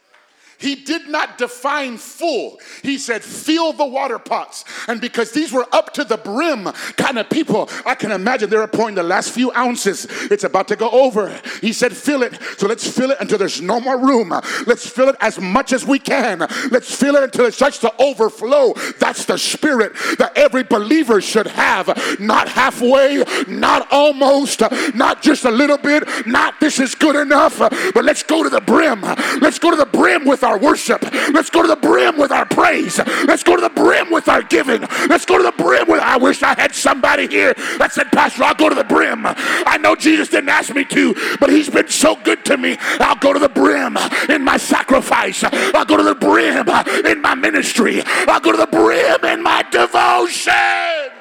[0.59, 2.59] He did not define full.
[2.83, 4.65] He said, fill the water pots.
[4.87, 6.65] And because these were up to the brim
[6.97, 10.05] kind of people, I can imagine they were pouring the last few ounces.
[10.29, 11.39] It's about to go over.
[11.61, 12.37] He said, fill it.
[12.57, 14.29] So let's fill it until there's no more room.
[14.67, 16.39] Let's fill it as much as we can.
[16.71, 18.73] Let's fill it until it starts to overflow.
[18.99, 22.19] That's the spirit that every believer should have.
[22.19, 24.61] Not halfway, not almost,
[24.93, 28.61] not just a little bit, not this is good enough, but let's go to the
[28.61, 29.01] brim.
[29.41, 31.01] Let's go to the brim with our our worship.
[31.31, 32.97] Let's go to the brim with our praise.
[33.25, 34.81] Let's go to the brim with our giving.
[35.07, 36.01] Let's go to the brim with.
[36.01, 39.23] I wish I had somebody here that said, Pastor, I'll go to the brim.
[39.25, 42.77] I know Jesus didn't ask me to, but He's been so good to me.
[42.99, 43.95] I'll go to the brim
[44.27, 45.43] in my sacrifice.
[45.43, 46.67] I'll go to the brim
[47.05, 48.01] in my ministry.
[48.05, 51.18] I'll go to the brim in my devotion.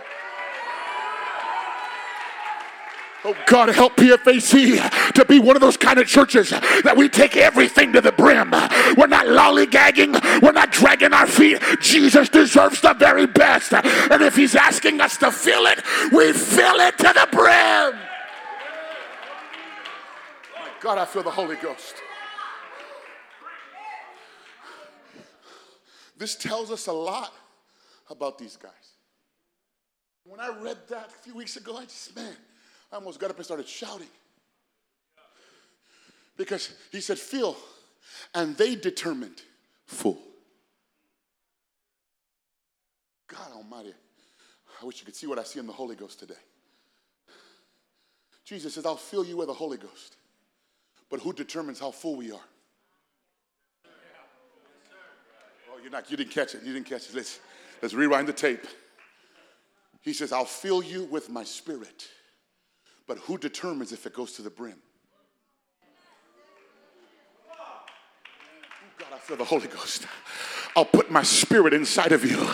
[3.46, 7.92] God, help PFAC to be one of those kind of churches that we take everything
[7.92, 8.50] to the brim.
[8.96, 11.62] We're not lollygagging, we're not dragging our feet.
[11.80, 13.72] Jesus deserves the very best.
[13.72, 18.00] And if He's asking us to fill it, we fill it to the brim.
[20.80, 21.96] God, I feel the Holy Ghost.
[26.16, 27.32] This tells us a lot
[28.10, 28.72] about these guys.
[30.24, 32.34] When I read that a few weeks ago, I just, man,
[32.90, 34.06] I almost got up and started shouting.
[36.36, 37.56] Because he said, Fill.
[38.34, 39.42] And they determined
[39.86, 40.18] full.
[43.26, 43.92] God Almighty,
[44.80, 46.34] I wish you could see what I see in the Holy Ghost today.
[48.44, 50.16] Jesus says, I'll fill you with the Holy Ghost.
[51.10, 52.40] But who determines how full we are?
[55.70, 56.62] Oh, you're not, you didn't catch it.
[56.62, 57.14] You didn't catch it.
[57.14, 57.40] Let's,
[57.82, 58.64] let's rewind the tape.
[60.00, 62.08] He says, I'll fill you with my spirit
[63.08, 64.76] but who determines if it goes to the brim?
[67.50, 67.54] Oh,
[68.98, 70.06] God, I feel the Holy Ghost.
[70.76, 72.46] I'll put my spirit inside of you.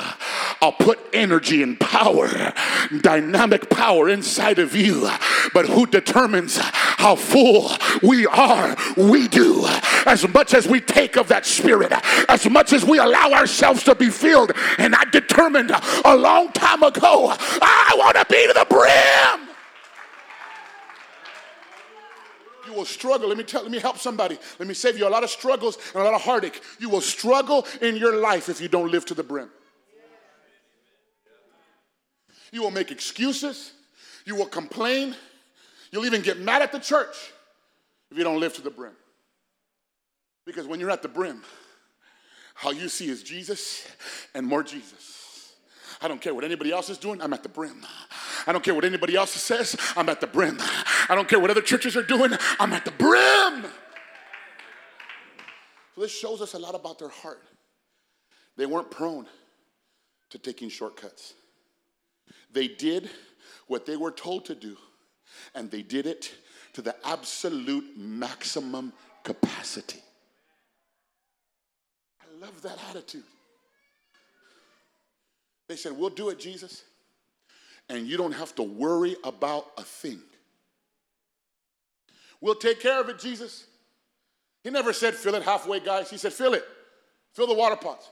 [0.63, 2.55] I'll put energy and power,
[3.03, 5.11] dynamic power inside of you.
[5.53, 7.71] But who determines how full
[8.03, 9.67] we are, we do.
[10.07, 11.93] As much as we take of that spirit,
[12.29, 14.53] as much as we allow ourselves to be filled.
[14.79, 15.73] And I determined
[16.05, 19.49] a long time ago, I want to be to the brim.
[22.64, 23.29] You will struggle.
[23.29, 24.39] Let me tell, let me help somebody.
[24.59, 26.61] Let me save you a lot of struggles and a lot of heartache.
[26.79, 29.51] You will struggle in your life if you don't live to the brim.
[32.53, 33.73] You will make excuses.
[34.25, 35.17] You will complain.
[35.91, 37.17] You'll even get mad at the church
[38.11, 38.93] if you don't live to the brim.
[40.47, 41.43] Because when you're at the brim,
[42.65, 43.89] all you see is Jesus
[44.35, 45.24] and more Jesus.
[46.05, 47.81] I don't care what anybody else is doing, I'm at the brim.
[48.47, 50.59] I don't care what anybody else says, I'm at the brim.
[51.09, 53.65] I don't care what other churches are doing, I'm at the brim.
[55.95, 57.41] So this shows us a lot about their heart.
[58.59, 59.27] They weren't prone
[60.29, 61.33] to taking shortcuts.
[62.53, 63.09] They did
[63.67, 64.77] what they were told to do,
[65.55, 66.35] and they did it
[66.75, 70.03] to the absolute maximum capacity.
[72.21, 73.25] I love that attitude.
[75.69, 76.85] They said, We'll do it, Jesus,
[77.89, 80.21] and you don't have to worry about a thing.
[82.41, 83.67] We'll take care of it, Jesus.
[84.63, 86.11] He never said, Fill it halfway, guys.
[86.11, 86.65] He said, Fill it,
[87.33, 88.11] fill the water pots.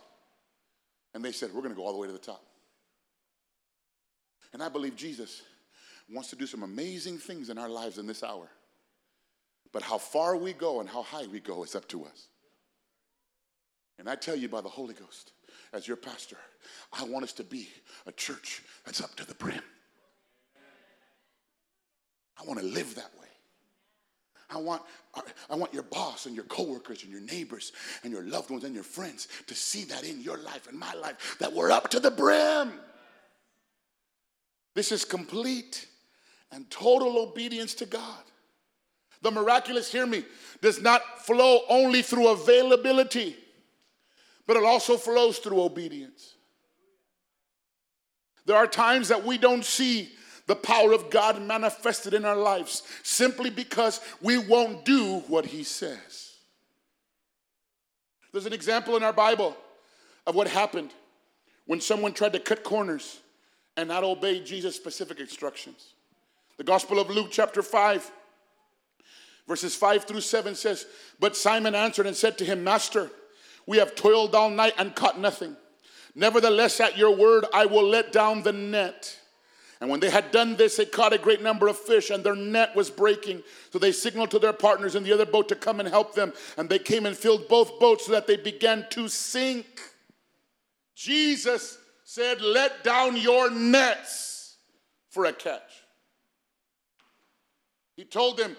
[1.15, 2.43] And they said, We're going to go all the way to the top.
[4.53, 5.43] And I believe Jesus
[6.11, 8.49] wants to do some amazing things in our lives in this hour.
[9.73, 12.29] But how far we go and how high we go is up to us.
[13.99, 15.33] And I tell you by the Holy Ghost,
[15.73, 16.37] as your pastor,
[16.93, 17.69] I want us to be
[18.07, 19.63] a church that's up to the brim.
[22.41, 23.29] I want to live that way.
[24.51, 24.83] I want,
[25.49, 27.73] I want your boss and your coworkers and your neighbors
[28.05, 30.93] and your loved ones and your friends to see that in your life and my
[30.95, 32.73] life, that we're up to the brim.
[34.75, 35.87] This is complete
[36.51, 38.23] and total obedience to God.
[39.23, 40.25] The miraculous, hear me,
[40.61, 43.37] does not flow only through availability,
[44.47, 46.35] but it also flows through obedience.
[48.45, 50.11] There are times that we don't see
[50.47, 55.63] the power of God manifested in our lives simply because we won't do what He
[55.63, 56.33] says.
[58.33, 59.57] There's an example in our Bible
[60.27, 60.91] of what happened
[61.67, 63.21] when someone tried to cut corners
[63.77, 65.95] and not obey Jesus' specific instructions.
[66.57, 68.11] The Gospel of Luke, chapter 5,
[69.47, 70.87] verses 5 through 7 says,
[71.21, 73.11] But Simon answered and said to him, Master,
[73.67, 75.57] we have toiled all night and caught nothing.
[76.15, 79.19] Nevertheless, at your word, I will let down the net.
[79.81, 82.37] And when they had done this, they caught a great number of fish, and their
[82.37, 83.43] net was breaking.
[83.71, 86.33] So they signaled to their partners in the other boat to come and help them.
[86.57, 89.67] And they came and filled both boats so that they began to sink.
[90.95, 94.57] Jesus said, Let down your nets
[95.09, 95.83] for a catch.
[97.97, 98.57] He told them,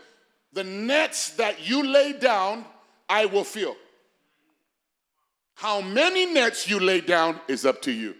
[0.51, 2.65] The nets that you lay down,
[3.07, 3.77] I will fill.
[5.55, 8.15] How many nets you lay down is up to you.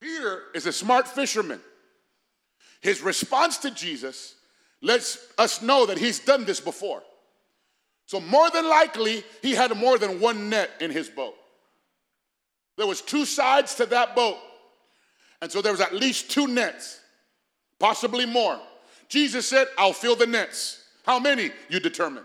[0.00, 1.60] Peter is a smart fisherman.
[2.80, 4.34] His response to Jesus
[4.82, 7.02] lets us know that he's done this before.
[8.06, 11.34] So, more than likely, he had more than one net in his boat.
[12.76, 14.36] There was two sides to that boat.
[15.40, 17.00] And so there was at least two nets,
[17.78, 18.58] possibly more.
[19.08, 20.82] Jesus said, I'll fill the nets.
[21.04, 21.50] How many?
[21.68, 22.24] You determine.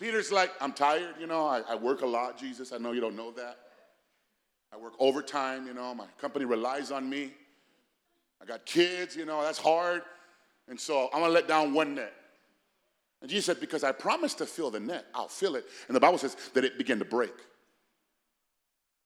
[0.00, 2.72] Peter's like, I'm tired, you know, I, I work a lot, Jesus.
[2.72, 3.58] I know you don't know that.
[4.72, 7.32] I work overtime, you know, my company relies on me.
[8.40, 10.02] I got kids, you know, that's hard.
[10.68, 12.14] And so I'm gonna let down one net.
[13.20, 15.66] And Jesus said, Because I promised to fill the net, I'll fill it.
[15.86, 17.34] And the Bible says that it began to break.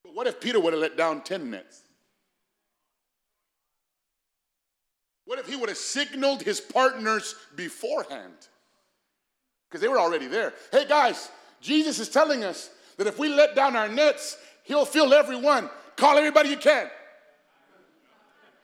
[0.05, 1.81] But what if Peter would have let down 10 nets?
[5.25, 8.49] What if he would have signaled his partners beforehand?
[9.75, 10.53] Because they were already there.
[10.71, 11.29] Hey guys,
[11.61, 15.69] Jesus is telling us that if we let down our nets, he'll fill everyone.
[15.97, 16.89] Call everybody you can.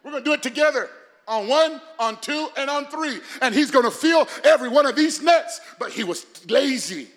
[0.04, 0.88] We're going to do it together
[1.26, 3.18] on one, on two, and on three.
[3.42, 5.60] And he's going to fill every one of these nets.
[5.80, 7.08] But he was lazy.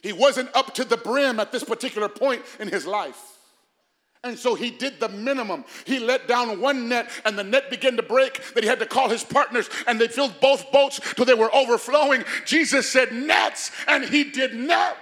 [0.00, 3.37] He wasn't up to the brim at this particular point in his life.
[4.24, 5.64] And so he did the minimum.
[5.84, 8.42] He let down one net and the net began to break.
[8.54, 11.54] That he had to call his partners and they filled both boats till they were
[11.54, 12.24] overflowing.
[12.44, 14.96] Jesus said, Nets, and he did not.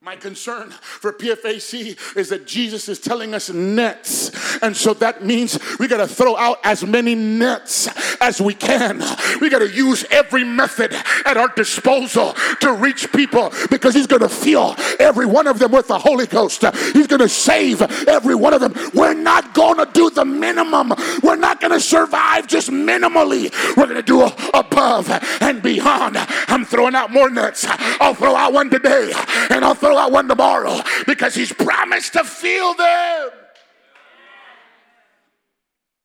[0.00, 4.30] My concern for PFAC is that Jesus is telling us nets.
[4.62, 7.88] And so that means we got to throw out as many nets
[8.20, 9.02] as we can.
[9.40, 10.94] We got to use every method
[11.26, 15.72] at our disposal to reach people because He's going to fill every one of them
[15.72, 16.64] with the Holy Ghost.
[16.92, 18.74] He's going to save every one of them.
[18.94, 20.92] We're not going to do the minimum.
[21.24, 23.52] We're not going to survive just minimally.
[23.76, 24.22] We're going to do
[24.54, 26.18] above and beyond.
[26.46, 27.66] I'm throwing out more nets.
[28.00, 29.12] I'll throw out one today
[29.50, 33.30] and I'll throw out one tomorrow because He's promised to fill them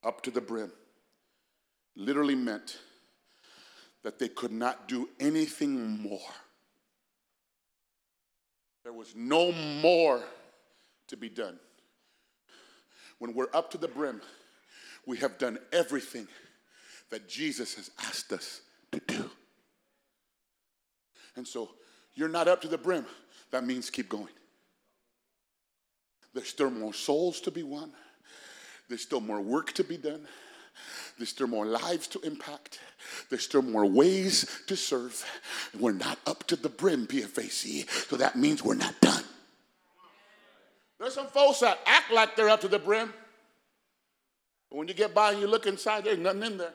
[0.04, 0.72] up to the brim
[1.96, 2.78] literally meant
[4.04, 6.20] that they could not do anything more.
[8.84, 10.22] There was no more
[11.08, 11.58] to be done.
[13.20, 14.22] When we're up to the brim,
[15.06, 16.28] we have done everything
[17.10, 18.62] that Jesus has asked us
[18.92, 19.30] to do.
[21.36, 21.72] And so
[22.16, 23.06] you're not up to the brim.
[23.54, 24.34] That means keep going.
[26.34, 27.92] There's still more souls to be won.
[28.90, 30.26] There's still more work to be done.
[31.20, 32.80] There's still more lives to impact.
[33.30, 35.24] There's still more ways to serve.
[35.80, 39.24] We're not up to the brim, PFAC, so that means we're not done.
[41.00, 43.14] There's some folks that act like they're up to the brim.
[44.72, 46.74] But when you get by and you look inside, there's nothing in there.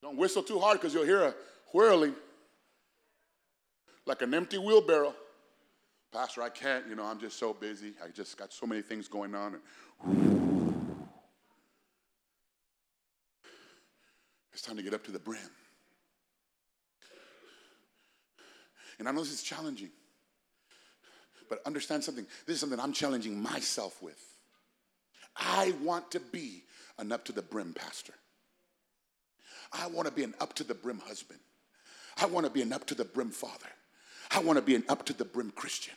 [0.00, 1.34] Don't whistle too hard because you'll hear a
[1.72, 2.14] whirling
[4.10, 5.14] like an empty wheelbarrow.
[6.12, 7.92] Pastor, I can't, you know, I'm just so busy.
[8.04, 9.60] I just got so many things going on.
[14.52, 15.38] It's time to get up to the brim.
[18.98, 19.90] And I know this is challenging,
[21.48, 22.26] but understand something.
[22.46, 24.20] This is something I'm challenging myself with.
[25.36, 26.64] I want to be
[26.98, 28.14] an up to the brim pastor.
[29.72, 31.38] I want to be an up to the brim husband.
[32.16, 33.68] I want to be an up to the brim father.
[34.30, 35.94] I want to be an up to the brim Christian.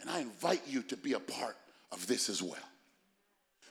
[0.00, 1.56] And I invite you to be a part
[1.92, 2.56] of this as well.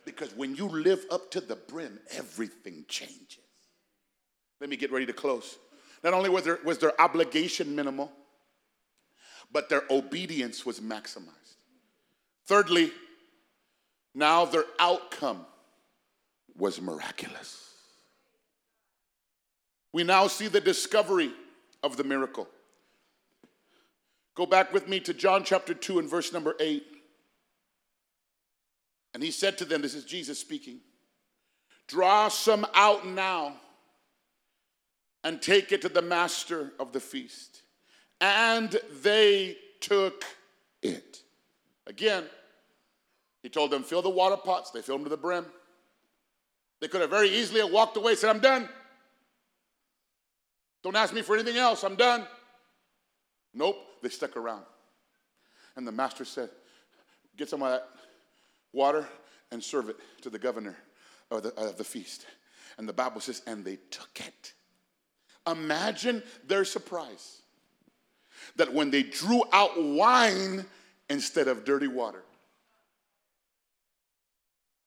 [0.05, 3.39] Because when you live up to the brim, everything changes.
[4.59, 5.57] Let me get ready to close.
[6.03, 8.11] Not only was, was their obligation minimal,
[9.51, 11.57] but their obedience was maximized.
[12.45, 12.91] Thirdly,
[14.13, 15.45] now their outcome
[16.57, 17.73] was miraculous.
[19.93, 21.31] We now see the discovery
[21.81, 22.47] of the miracle.
[24.35, 26.83] Go back with me to John chapter 2 and verse number 8.
[29.13, 30.79] And he said to them, This is Jesus speaking,
[31.87, 33.55] draw some out now
[35.23, 37.63] and take it to the master of the feast.
[38.21, 40.23] And they took
[40.81, 41.19] it.
[41.87, 42.25] Again,
[43.41, 44.71] he told them, fill the water pots.
[44.71, 45.45] They filled them to the brim.
[46.81, 48.69] They could have very easily walked away, said, I'm done.
[50.83, 51.83] Don't ask me for anything else.
[51.83, 52.25] I'm done.
[53.53, 54.63] Nope, they stuck around.
[55.75, 56.49] And the master said,
[57.37, 57.87] Get some of that
[58.73, 59.07] water
[59.51, 60.75] and serve it to the governor
[61.31, 62.25] of the, of the feast.
[62.77, 64.53] And the Bible says, And they took it.
[65.49, 67.41] Imagine their surprise
[68.55, 70.65] that when they drew out wine
[71.09, 72.23] instead of dirty water.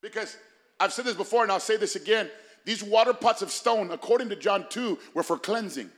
[0.01, 0.37] Because
[0.79, 2.29] I've said this before and I'll say this again.
[2.65, 5.91] These water pots of stone, according to John 2, were for cleansing.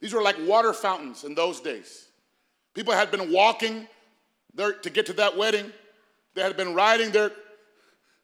[0.00, 2.06] These were like water fountains in those days.
[2.74, 3.86] People had been walking
[4.54, 5.72] there to get to that wedding.
[6.34, 7.32] They had been riding their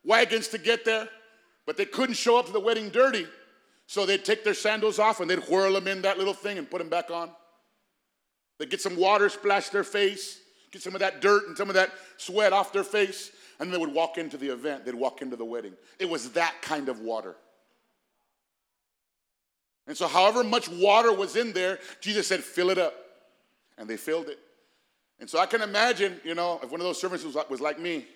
[0.05, 1.09] wagons to get there,
[1.67, 3.27] but they couldn't show up to the wedding dirty.
[3.87, 6.69] So they'd take their sandals off and they'd whirl them in that little thing and
[6.69, 7.31] put them back on.
[8.59, 10.41] They'd get some water, splash their face,
[10.73, 13.79] get some of that dirt and some of that sweat off their face, and they
[13.79, 14.85] would walk into the event.
[14.85, 15.75] They'd walk into the wedding.
[15.99, 17.37] It was that kind of water.
[19.87, 22.95] And so, however much water was in there, Jesus said, fill it up.
[23.79, 24.39] And they filled it.
[25.21, 27.61] And so I can imagine, you know, if one of those servants was, like, was
[27.61, 28.07] like me,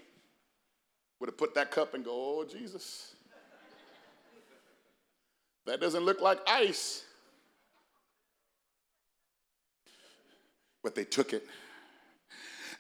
[1.19, 3.15] would have put that cup and go, oh, Jesus.
[5.67, 7.05] That doesn't look like ice.
[10.83, 11.47] But they took it.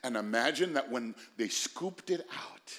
[0.03, 2.79] And imagine that when they scooped it out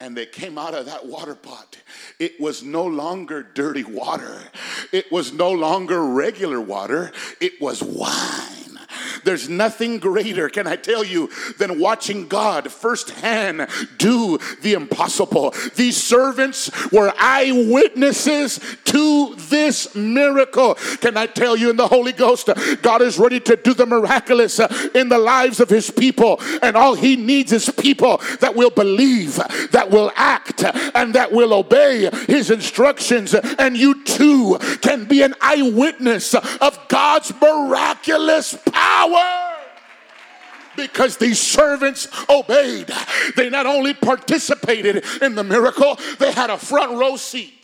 [0.00, 1.78] and they came out of that water pot,
[2.18, 4.42] it was no longer dirty water.
[4.92, 7.12] It was no longer regular water.
[7.40, 8.63] It was wine.
[9.24, 13.68] There's nothing greater, can I tell you, than watching God firsthand
[13.98, 15.54] do the impossible.
[15.76, 20.74] These servants were eyewitnesses to this miracle.
[21.00, 22.48] Can I tell you in the Holy Ghost,
[22.82, 24.60] God is ready to do the miraculous
[24.94, 26.40] in the lives of his people.
[26.62, 29.36] And all he needs is people that will believe,
[29.70, 30.64] that will act,
[30.94, 33.34] and that will obey his instructions.
[33.34, 39.56] And you too can be an eyewitness of God's miraculous power power.
[40.76, 42.90] Because these servants obeyed.
[43.36, 47.63] They not only participated in the miracle, they had a front row seat.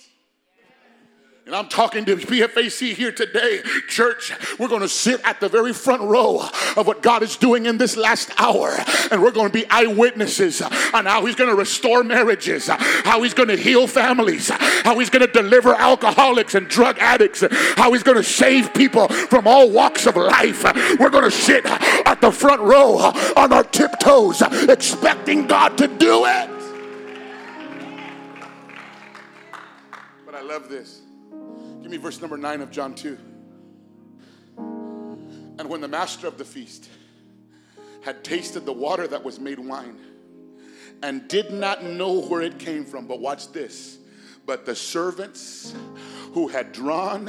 [1.51, 3.61] And I'm talking to PFAC here today.
[3.89, 7.67] Church, we're going to sit at the very front row of what God is doing
[7.67, 8.77] in this last hour.
[9.11, 13.35] And we're going to be eyewitnesses on how He's going to restore marriages, how He's
[13.35, 17.43] going to heal families, how He's going to deliver alcoholics and drug addicts,
[17.77, 20.63] how He's going to save people from all walks of life.
[21.01, 22.99] We're going to sit at the front row
[23.37, 26.51] on our tiptoes, expecting God to do it.
[30.25, 31.00] But I love this.
[31.91, 33.19] Give me verse number 9 of John 2.
[35.59, 36.89] And when the master of the feast
[38.05, 39.99] had tasted the water that was made wine
[41.03, 43.99] and did not know where it came from, but watch this.
[44.47, 45.75] But the servants
[46.33, 47.29] who had drawn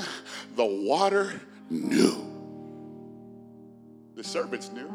[0.55, 1.41] the water
[1.71, 2.23] knew.
[4.13, 4.93] The servants knew.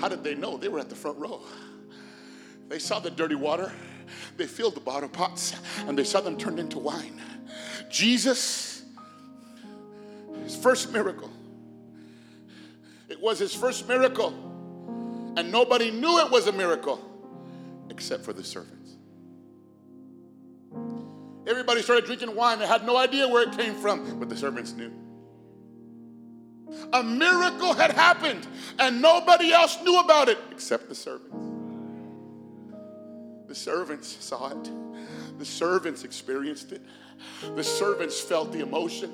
[0.00, 0.56] How did they know?
[0.56, 1.42] They were at the front row.
[2.68, 3.70] They saw the dirty water,
[4.36, 5.54] they filled the bottle pots,
[5.86, 7.20] and they saw them turned into wine.
[7.88, 8.82] Jesus,
[10.44, 11.30] his first miracle,
[13.08, 14.34] it was his first miracle,
[15.36, 17.00] and nobody knew it was a miracle
[17.90, 18.96] except for the servants.
[21.46, 22.58] Everybody started drinking wine.
[22.58, 24.92] They had no idea where it came from, but the servants knew.
[26.92, 28.46] A miracle had happened,
[28.78, 31.34] and nobody else knew about it except the servants.
[33.46, 34.70] The servants saw it,
[35.38, 36.82] the servants experienced it.
[37.54, 39.12] The servants felt the emotion.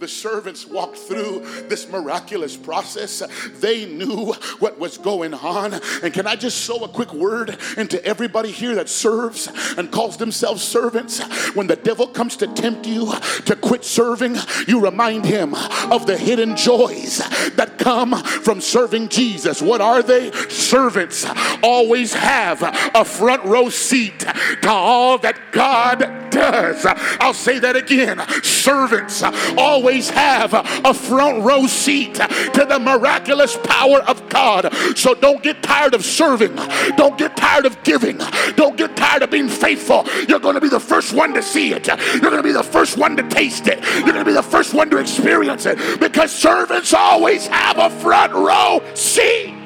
[0.00, 3.22] The servants walked through this miraculous process.
[3.60, 5.74] They knew what was going on.
[6.02, 10.16] And can I just sow a quick word into everybody here that serves and calls
[10.16, 11.20] themselves servants?
[11.54, 13.12] When the devil comes to tempt you
[13.44, 14.36] to quit serving,
[14.66, 17.18] you remind him of the hidden joys
[17.56, 19.60] that come from serving Jesus.
[19.60, 20.32] What are they?
[20.48, 21.26] Servants
[21.62, 22.62] always have
[22.94, 26.86] a front row seat to all that God does.
[27.20, 28.20] I'll say that again.
[28.42, 29.22] Servants
[29.56, 34.72] always have a front row seat to the miraculous power of God.
[34.96, 36.54] So don't get tired of serving.
[36.96, 38.18] Don't get tired of giving.
[38.56, 40.06] Don't get tired of being faithful.
[40.28, 41.86] You're going to be the first one to see it.
[41.86, 43.82] You're going to be the first one to taste it.
[43.94, 47.90] You're going to be the first one to experience it because servants always have a
[48.00, 49.59] front row seat.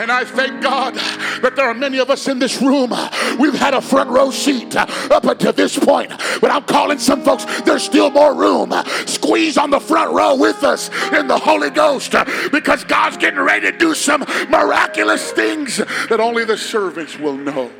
[0.00, 2.90] And I thank God that there are many of us in this room.
[3.38, 6.08] We've had a front row seat up until this point.
[6.40, 8.72] But I'm calling some folks, there's still more room.
[9.04, 12.14] Squeeze on the front row with us in the Holy Ghost
[12.50, 17.70] because God's getting ready to do some miraculous things that only the servants will know.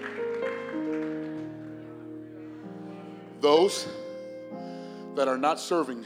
[3.40, 3.88] Those
[5.14, 6.04] that are not serving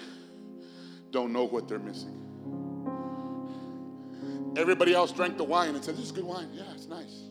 [1.11, 2.14] don't know what they're missing.
[4.57, 6.49] Everybody else drank the wine and said, This is good wine.
[6.53, 7.25] Yeah, it's nice.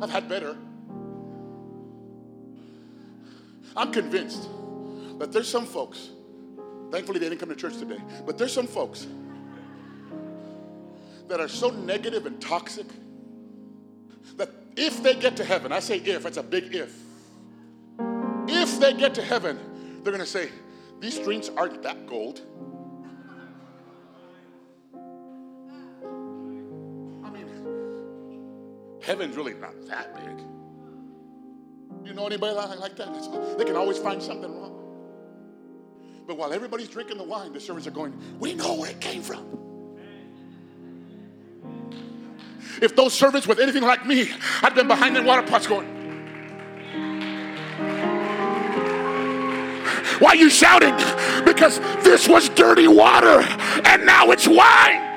[0.00, 0.56] I've had better.
[3.76, 4.48] I'm convinced
[5.18, 6.10] that there's some folks,
[6.90, 9.06] thankfully they didn't come to church today, but there's some folks
[11.28, 12.86] that are so negative and toxic
[14.36, 16.94] that if they get to heaven, I say if, it's a big if.
[18.48, 20.50] If they get to heaven, they're to say,
[21.00, 22.42] These drinks aren't that gold.
[29.02, 30.46] Heaven's really not that big.
[32.06, 33.58] You know anybody like that?
[33.58, 34.78] They can always find something wrong.
[36.26, 39.22] But while everybody's drinking the wine, the servants are going, We know where it came
[39.22, 39.44] from.
[42.80, 44.30] If those servants were anything like me,
[44.62, 45.86] I'd been behind the water pots going,
[50.20, 50.94] Why are you shouting?
[51.44, 53.40] Because this was dirty water
[53.84, 55.11] and now it's wine.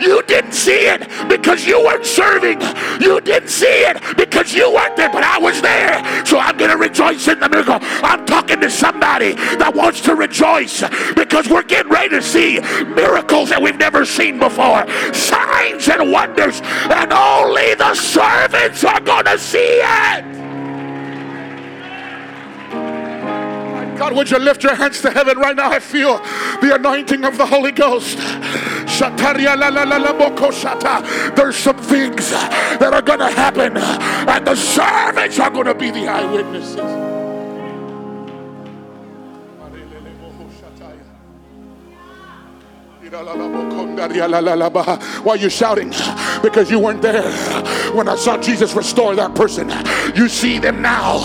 [0.00, 2.60] You didn't see it because you weren't serving.
[3.00, 6.24] You didn't see it because you weren't there, but I was there.
[6.24, 7.78] So I'm going to rejoice in the miracle.
[7.80, 10.82] I'm talking to somebody that wants to rejoice
[11.14, 12.60] because we're getting ready to see
[12.94, 19.24] miracles that we've never seen before, signs and wonders, and only the servants are going
[19.24, 20.35] to see it.
[23.96, 25.70] God, would you lift your hands to heaven right now?
[25.70, 26.18] I feel
[26.60, 28.18] the anointing of the Holy Ghost.
[31.36, 35.90] There's some things that are going to happen, and the servants are going to be
[35.90, 37.05] the eyewitnesses.
[45.24, 45.92] Why are you shouting?
[46.42, 47.30] because you weren't there
[47.92, 49.68] when I saw Jesus restore that person.
[50.14, 51.18] You see them now,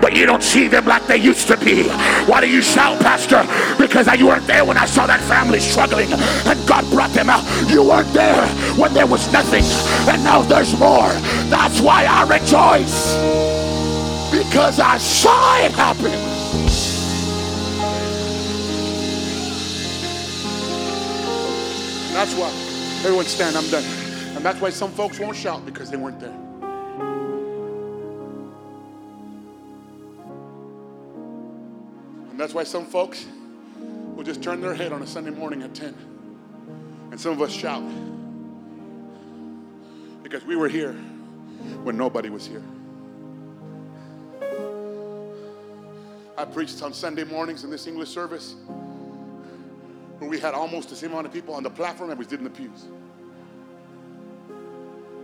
[0.00, 1.88] but you don't see them like they used to be.
[2.28, 3.42] Why do you shout, Pastor?
[3.76, 7.44] Because you weren't there when I saw that family struggling and God brought them out.
[7.68, 8.46] You weren't there
[8.76, 9.64] when there was nothing,
[10.08, 11.10] and now there's more.
[11.50, 13.14] That's why I rejoice
[14.30, 16.37] because I saw it happen.
[22.18, 22.50] That's why.
[23.04, 23.84] Everyone stand, I'm done.
[24.34, 26.34] And that's why some folks won't shout because they weren't there.
[32.30, 33.24] And that's why some folks
[34.16, 35.94] will just turn their head on a Sunday morning at 10.
[37.12, 37.84] And some of us shout
[40.24, 40.94] because we were here
[41.84, 42.64] when nobody was here.
[46.36, 48.56] I preached on Sunday mornings in this English service
[50.18, 52.38] when we had almost the same amount of people on the platform as we did
[52.40, 52.86] in the pews.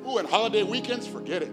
[0.06, 1.50] Ooh, and holiday weekends, forget it.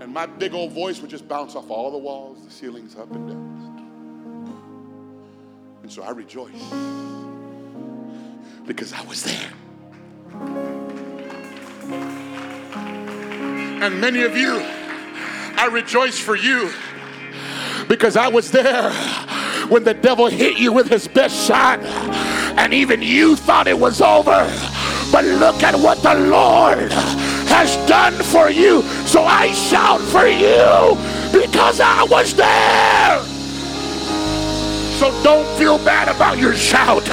[0.00, 3.10] And my big old voice would just bounce off all the walls, the ceilings, up
[3.12, 3.48] and down.
[5.82, 6.52] And so I rejoice
[8.66, 9.52] because I was there.
[13.80, 16.70] And many of you, I rejoice for you
[17.88, 18.92] because I was there
[19.68, 21.80] when the devil hit you with his best shot
[22.58, 24.46] and even you thought it was over.
[25.12, 26.92] But look at what the Lord
[27.48, 28.82] has done for you.
[29.06, 30.96] So I shout for you
[31.32, 33.37] because I was there.
[34.98, 37.04] So don't feel bad about your shout.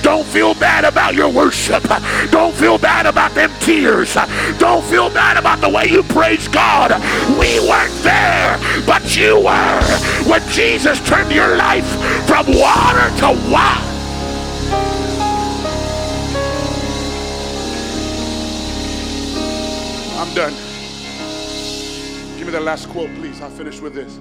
[0.00, 1.82] Don't feel bad about your worship.
[2.30, 4.14] Don't feel bad about them tears.
[4.60, 6.92] Don't feel bad about the way you praise God.
[7.40, 9.82] We weren't there, but you were
[10.30, 11.84] when Jesus turned your life
[12.28, 13.90] from water to wine.
[20.16, 20.54] I'm done.
[22.38, 23.40] Give me that last quote, please.
[23.40, 24.20] I'll finish with this.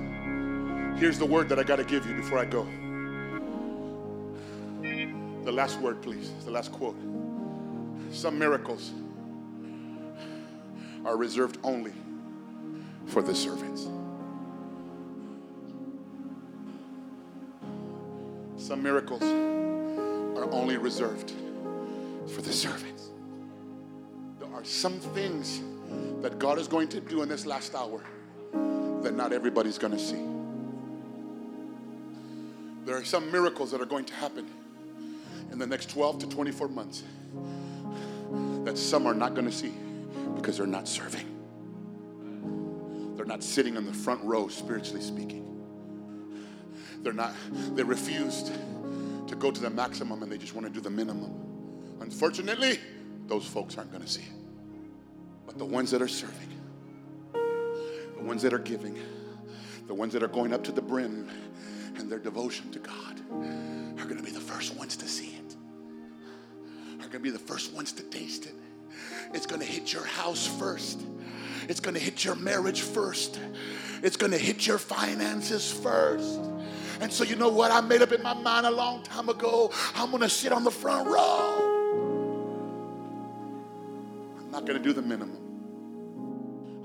[0.99, 2.67] Here's the word that I got to give you before I go.
[5.43, 6.31] The last word, please.
[6.45, 6.95] the last quote.
[8.11, 8.91] Some miracles
[11.03, 11.93] are reserved only
[13.07, 13.87] for the servants.
[18.57, 21.33] Some miracles are only reserved
[22.27, 23.09] for the servants.
[24.39, 25.61] There are some things
[26.21, 28.03] that God is going to do in this last hour
[29.01, 30.23] that not everybody's going to see.
[32.85, 34.47] There are some miracles that are going to happen
[35.51, 37.03] in the next 12 to 24 months
[38.63, 39.73] that some are not going to see
[40.35, 41.27] because they're not serving.
[43.15, 45.47] They're not sitting in the front row, spiritually speaking.
[47.03, 47.33] They're not,
[47.75, 48.51] they refused
[49.27, 51.33] to go to the maximum and they just want to do the minimum.
[51.99, 52.79] Unfortunately,
[53.27, 54.33] those folks aren't going to see it.
[55.45, 56.49] But the ones that are serving,
[57.33, 58.97] the ones that are giving,
[59.87, 61.29] the ones that are going up to the brim
[61.97, 63.19] and their devotion to God
[63.99, 65.40] are going to be the first ones to see it,
[67.11, 68.55] going to be the first ones to taste it.
[69.33, 71.01] It's going to hit your house first.
[71.67, 73.39] It's going to hit your marriage first.
[74.01, 76.39] It's going to hit your finances first.
[77.01, 77.71] And so, you know what?
[77.71, 79.71] I made up in my mind a long time ago.
[79.95, 81.67] I'm going to sit on the front row.
[84.39, 85.37] I'm not going to do the minimum,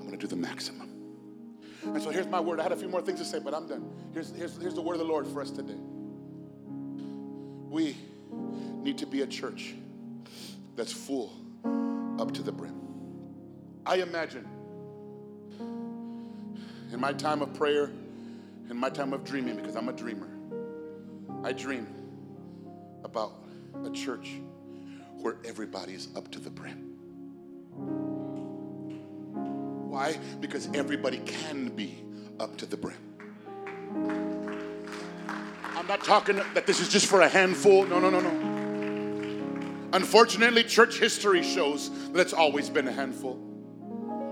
[0.01, 0.91] I'm going to do the maximum.
[1.85, 2.59] And so, here's my word.
[2.59, 3.89] I had a few more things to say, but I'm done.
[4.12, 5.79] Here's, here's, here's the word of the Lord for us today.
[7.68, 7.97] We
[8.83, 9.74] need to be a church
[10.77, 11.33] that's full
[12.20, 12.74] up to the brim.
[13.85, 14.47] I imagine
[16.93, 17.91] in my time of prayer,
[18.70, 20.29] in my time of dreaming, because I'm a dreamer,
[21.43, 21.87] I dream
[23.05, 23.45] about
[23.85, 24.35] a church
[25.14, 26.93] where everybody is up to the brim.
[29.89, 30.18] Why?
[30.41, 32.05] Because everybody can be
[32.39, 32.97] up to the brim.
[35.74, 37.87] I'm not talking that this is just for a handful.
[37.87, 38.55] No, no, no, no.
[39.97, 43.36] Unfortunately, church history shows that it's always been a handful.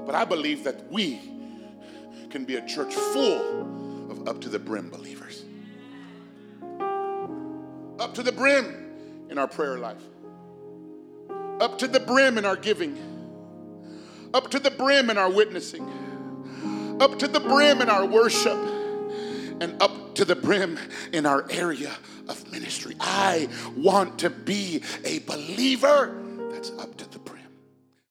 [0.04, 1.18] But I believe that we
[2.28, 5.42] can be a church full of up to the brim believers.
[7.98, 10.02] Up to the brim in our prayer life,
[11.62, 12.98] up to the brim in our giving,
[14.34, 18.58] up to the brim in our witnessing, up to the brim in our worship,
[19.62, 20.78] and up to the brim
[21.14, 21.96] in our area
[22.28, 22.96] of ministry.
[23.00, 26.20] I want to be a believer
[26.52, 27.13] that's up to